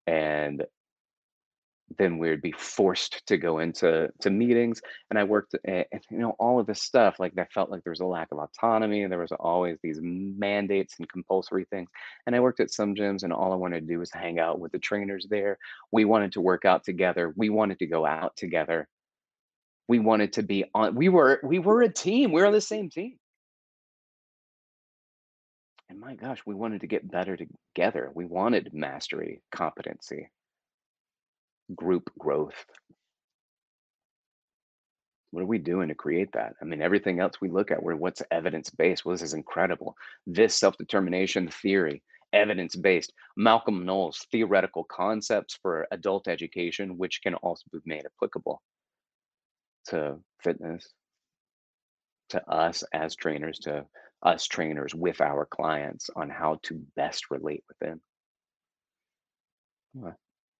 And 0.07 0.64
then 1.96 2.18
we 2.18 2.29
would 2.29 2.42
be 2.42 2.53
forced 2.53 3.27
to 3.27 3.37
go 3.37 3.61
into 3.61 4.11
to 4.20 4.31
meetings 4.31 4.81
and 5.11 5.18
i 5.18 5.24
worked 5.24 5.55
eh, 5.64 5.85
at, 5.92 6.03
you 6.11 6.18
know 6.18 6.35
all 6.38 6.61
of 6.61 6.66
this 6.66 6.83
stuff 6.83 7.18
like 7.18 7.33
i 7.38 7.44
felt 7.46 7.70
like 7.70 7.83
there 7.83 7.90
was 7.90 8.01
a 8.01 8.05
lack 8.05 8.29
of 8.33 8.38
autonomy 8.38 9.03
and 9.03 9.12
there 9.12 9.18
was 9.18 9.33
always 9.33 9.79
these 9.83 9.98
mandates 10.03 10.96
and 10.98 11.09
compulsory 11.11 11.64
things 11.70 11.88
and 12.27 12.37
i 12.37 12.40
worked 12.40 12.61
at 12.61 12.70
some 12.70 12.94
gyms 12.94 13.22
and 13.22 13.33
all 13.33 13.53
i 13.53 13.57
wanted 13.57 13.81
to 13.81 13.87
do 13.87 13.98
was 13.98 14.11
hang 14.12 14.38
out 14.38 14.61
with 14.61 14.72
the 14.72 14.79
trainers 14.79 15.27
there. 15.29 15.59
We 15.92 16.05
wanted 16.05 16.33
to 16.33 16.40
work 16.40 16.64
out 16.64 16.85
together 16.85 17.33
we 17.37 17.51
wanted 17.51 17.79
to 17.79 17.87
go 17.87 18.07
out 18.07 18.37
together. 18.37 18.88
We 19.87 19.98
wanted 19.98 20.35
to 20.35 20.42
be 20.42 20.64
on 20.74 20.94
we 20.94 21.09
were 21.09 21.40
we 21.42 21.59
were 21.59 21.83
a 21.83 21.92
team 21.92 22.33
we 22.33 22.40
were 22.40 22.46
on 22.46 22.53
the 22.53 22.61
same 22.61 22.90
team. 22.90 23.16
And 25.88 25.98
my 25.98 26.14
gosh 26.14 26.40
we 26.44 26.55
wanted 26.55 26.83
to 26.83 26.87
get 26.87 27.11
better 27.11 27.37
together 27.37 28.11
we 28.14 28.27
wanted 28.27 28.74
mastery 28.74 29.40
competency 29.51 30.29
group 31.74 32.11
growth. 32.18 32.64
What 35.31 35.42
are 35.42 35.46
we 35.46 35.59
doing 35.59 35.88
to 35.88 35.94
create 35.94 36.33
that? 36.33 36.54
I 36.61 36.64
mean, 36.64 36.81
everything 36.81 37.20
else 37.20 37.35
we 37.40 37.50
look 37.50 37.70
at, 37.70 37.83
where 37.83 37.96
what's 37.96 38.22
evidence 38.31 38.70
based? 38.70 39.04
Well, 39.04 39.14
this 39.14 39.22
is 39.22 39.35
incredible. 39.35 39.94
This 40.26 40.54
self 40.54 40.76
determination 40.78 41.48
theory, 41.48 42.02
evidence 42.33 42.74
based. 42.76 43.12
Malcolm 43.37 43.85
Knowles, 43.85 44.26
theoretical 44.33 44.85
concepts 44.85 45.59
for 45.61 45.87
adult 45.90 46.28
education, 46.28 46.96
which 46.96 47.20
can 47.22 47.35
also 47.35 47.64
be 47.72 47.78
made 47.85 48.04
applicable 48.07 48.62
to 49.88 50.18
fitness, 50.42 50.92
to 52.31 52.50
us 52.50 52.85
as 52.92 53.14
trainers, 53.14 53.59
to 53.61 53.85
us 54.22 54.46
trainers 54.46 54.94
with 54.94 55.20
our 55.20 55.46
clients 55.46 56.11
on 56.16 56.31
how 56.31 56.59
to 56.62 56.83
best 56.96 57.31
relate 57.31 57.64
with 57.68 57.78
them. 57.78 58.00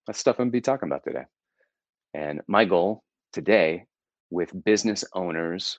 That's 0.09 0.17
stuff 0.17 0.39
I'm 0.39 0.45
gonna 0.45 0.53
be 0.53 0.61
talking 0.61 0.89
about 0.89 1.03
today. 1.03 1.25
And 2.15 2.41
my 2.47 2.65
goal 2.65 3.03
today 3.31 3.85
with 4.31 4.63
business 4.65 5.03
owners 5.13 5.77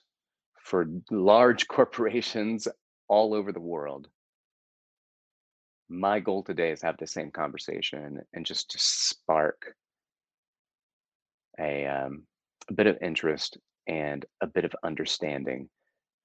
for 0.63 0.87
large 1.09 1.67
corporations 1.67 2.65
all 3.09 3.33
over 3.33 3.51
the 3.51 3.59
world, 3.59 4.07
my 5.89 6.21
goal 6.21 6.43
today 6.43 6.71
is 6.71 6.81
have 6.81 6.95
the 6.97 7.07
same 7.07 7.29
conversation 7.29 8.21
and 8.31 8.45
just 8.45 8.71
to 8.71 8.77
spark 8.79 9.75
a, 11.59 11.85
um, 11.85 12.23
a 12.69 12.73
bit 12.73 12.87
of 12.87 12.97
interest 13.01 13.57
and 13.87 14.25
a 14.39 14.47
bit 14.47 14.63
of 14.63 14.73
understanding 14.85 15.67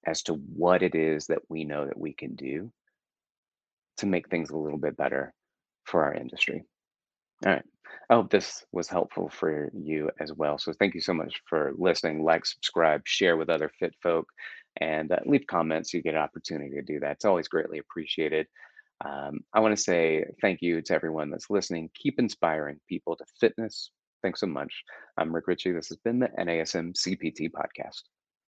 as 0.05 0.23
to 0.23 0.35
what 0.35 0.81
it 0.81 0.95
is 0.95 1.27
that 1.27 1.39
we 1.49 1.65
know 1.65 1.85
that 1.85 1.99
we 1.99 2.13
can 2.13 2.35
do 2.35 2.71
to 3.97 4.05
make 4.05 4.29
things 4.29 4.49
a 4.49 4.57
little 4.57 4.79
bit 4.79 4.95
better 4.95 5.33
for 5.83 6.05
our 6.05 6.13
industry. 6.13 6.63
All 7.45 7.51
right. 7.51 7.63
I 8.09 8.15
hope 8.15 8.29
this 8.29 8.65
was 8.71 8.87
helpful 8.87 9.29
for 9.29 9.69
you 9.73 10.09
as 10.19 10.31
well. 10.33 10.57
So 10.57 10.73
thank 10.73 10.95
you 10.95 11.01
so 11.01 11.13
much 11.13 11.41
for 11.45 11.73
listening. 11.77 12.23
Like, 12.23 12.45
subscribe, 12.45 13.01
share 13.05 13.37
with 13.37 13.49
other 13.49 13.69
fit 13.79 13.95
folk, 14.01 14.27
and 14.79 15.11
uh, 15.11 15.19
leave 15.25 15.45
comments. 15.47 15.93
You 15.93 16.01
get 16.01 16.13
an 16.13 16.21
opportunity 16.21 16.75
to 16.75 16.81
do 16.81 16.99
that. 17.01 17.13
It's 17.13 17.25
always 17.25 17.47
greatly 17.47 17.79
appreciated. 17.79 18.47
Um, 19.03 19.41
I 19.53 19.59
want 19.59 19.75
to 19.75 19.81
say 19.81 20.25
thank 20.41 20.61
you 20.61 20.81
to 20.81 20.93
everyone 20.93 21.29
that's 21.29 21.49
listening. 21.49 21.89
Keep 21.93 22.19
inspiring 22.19 22.79
people 22.87 23.15
to 23.15 23.25
fitness. 23.39 23.91
Thanks 24.23 24.39
so 24.39 24.47
much. 24.47 24.83
I'm 25.17 25.33
Rick 25.33 25.47
Richey. 25.47 25.71
This 25.71 25.89
has 25.89 25.97
been 25.97 26.19
the 26.19 26.29
NASM 26.29 26.93
CPT 26.93 27.51
podcast. 27.51 28.01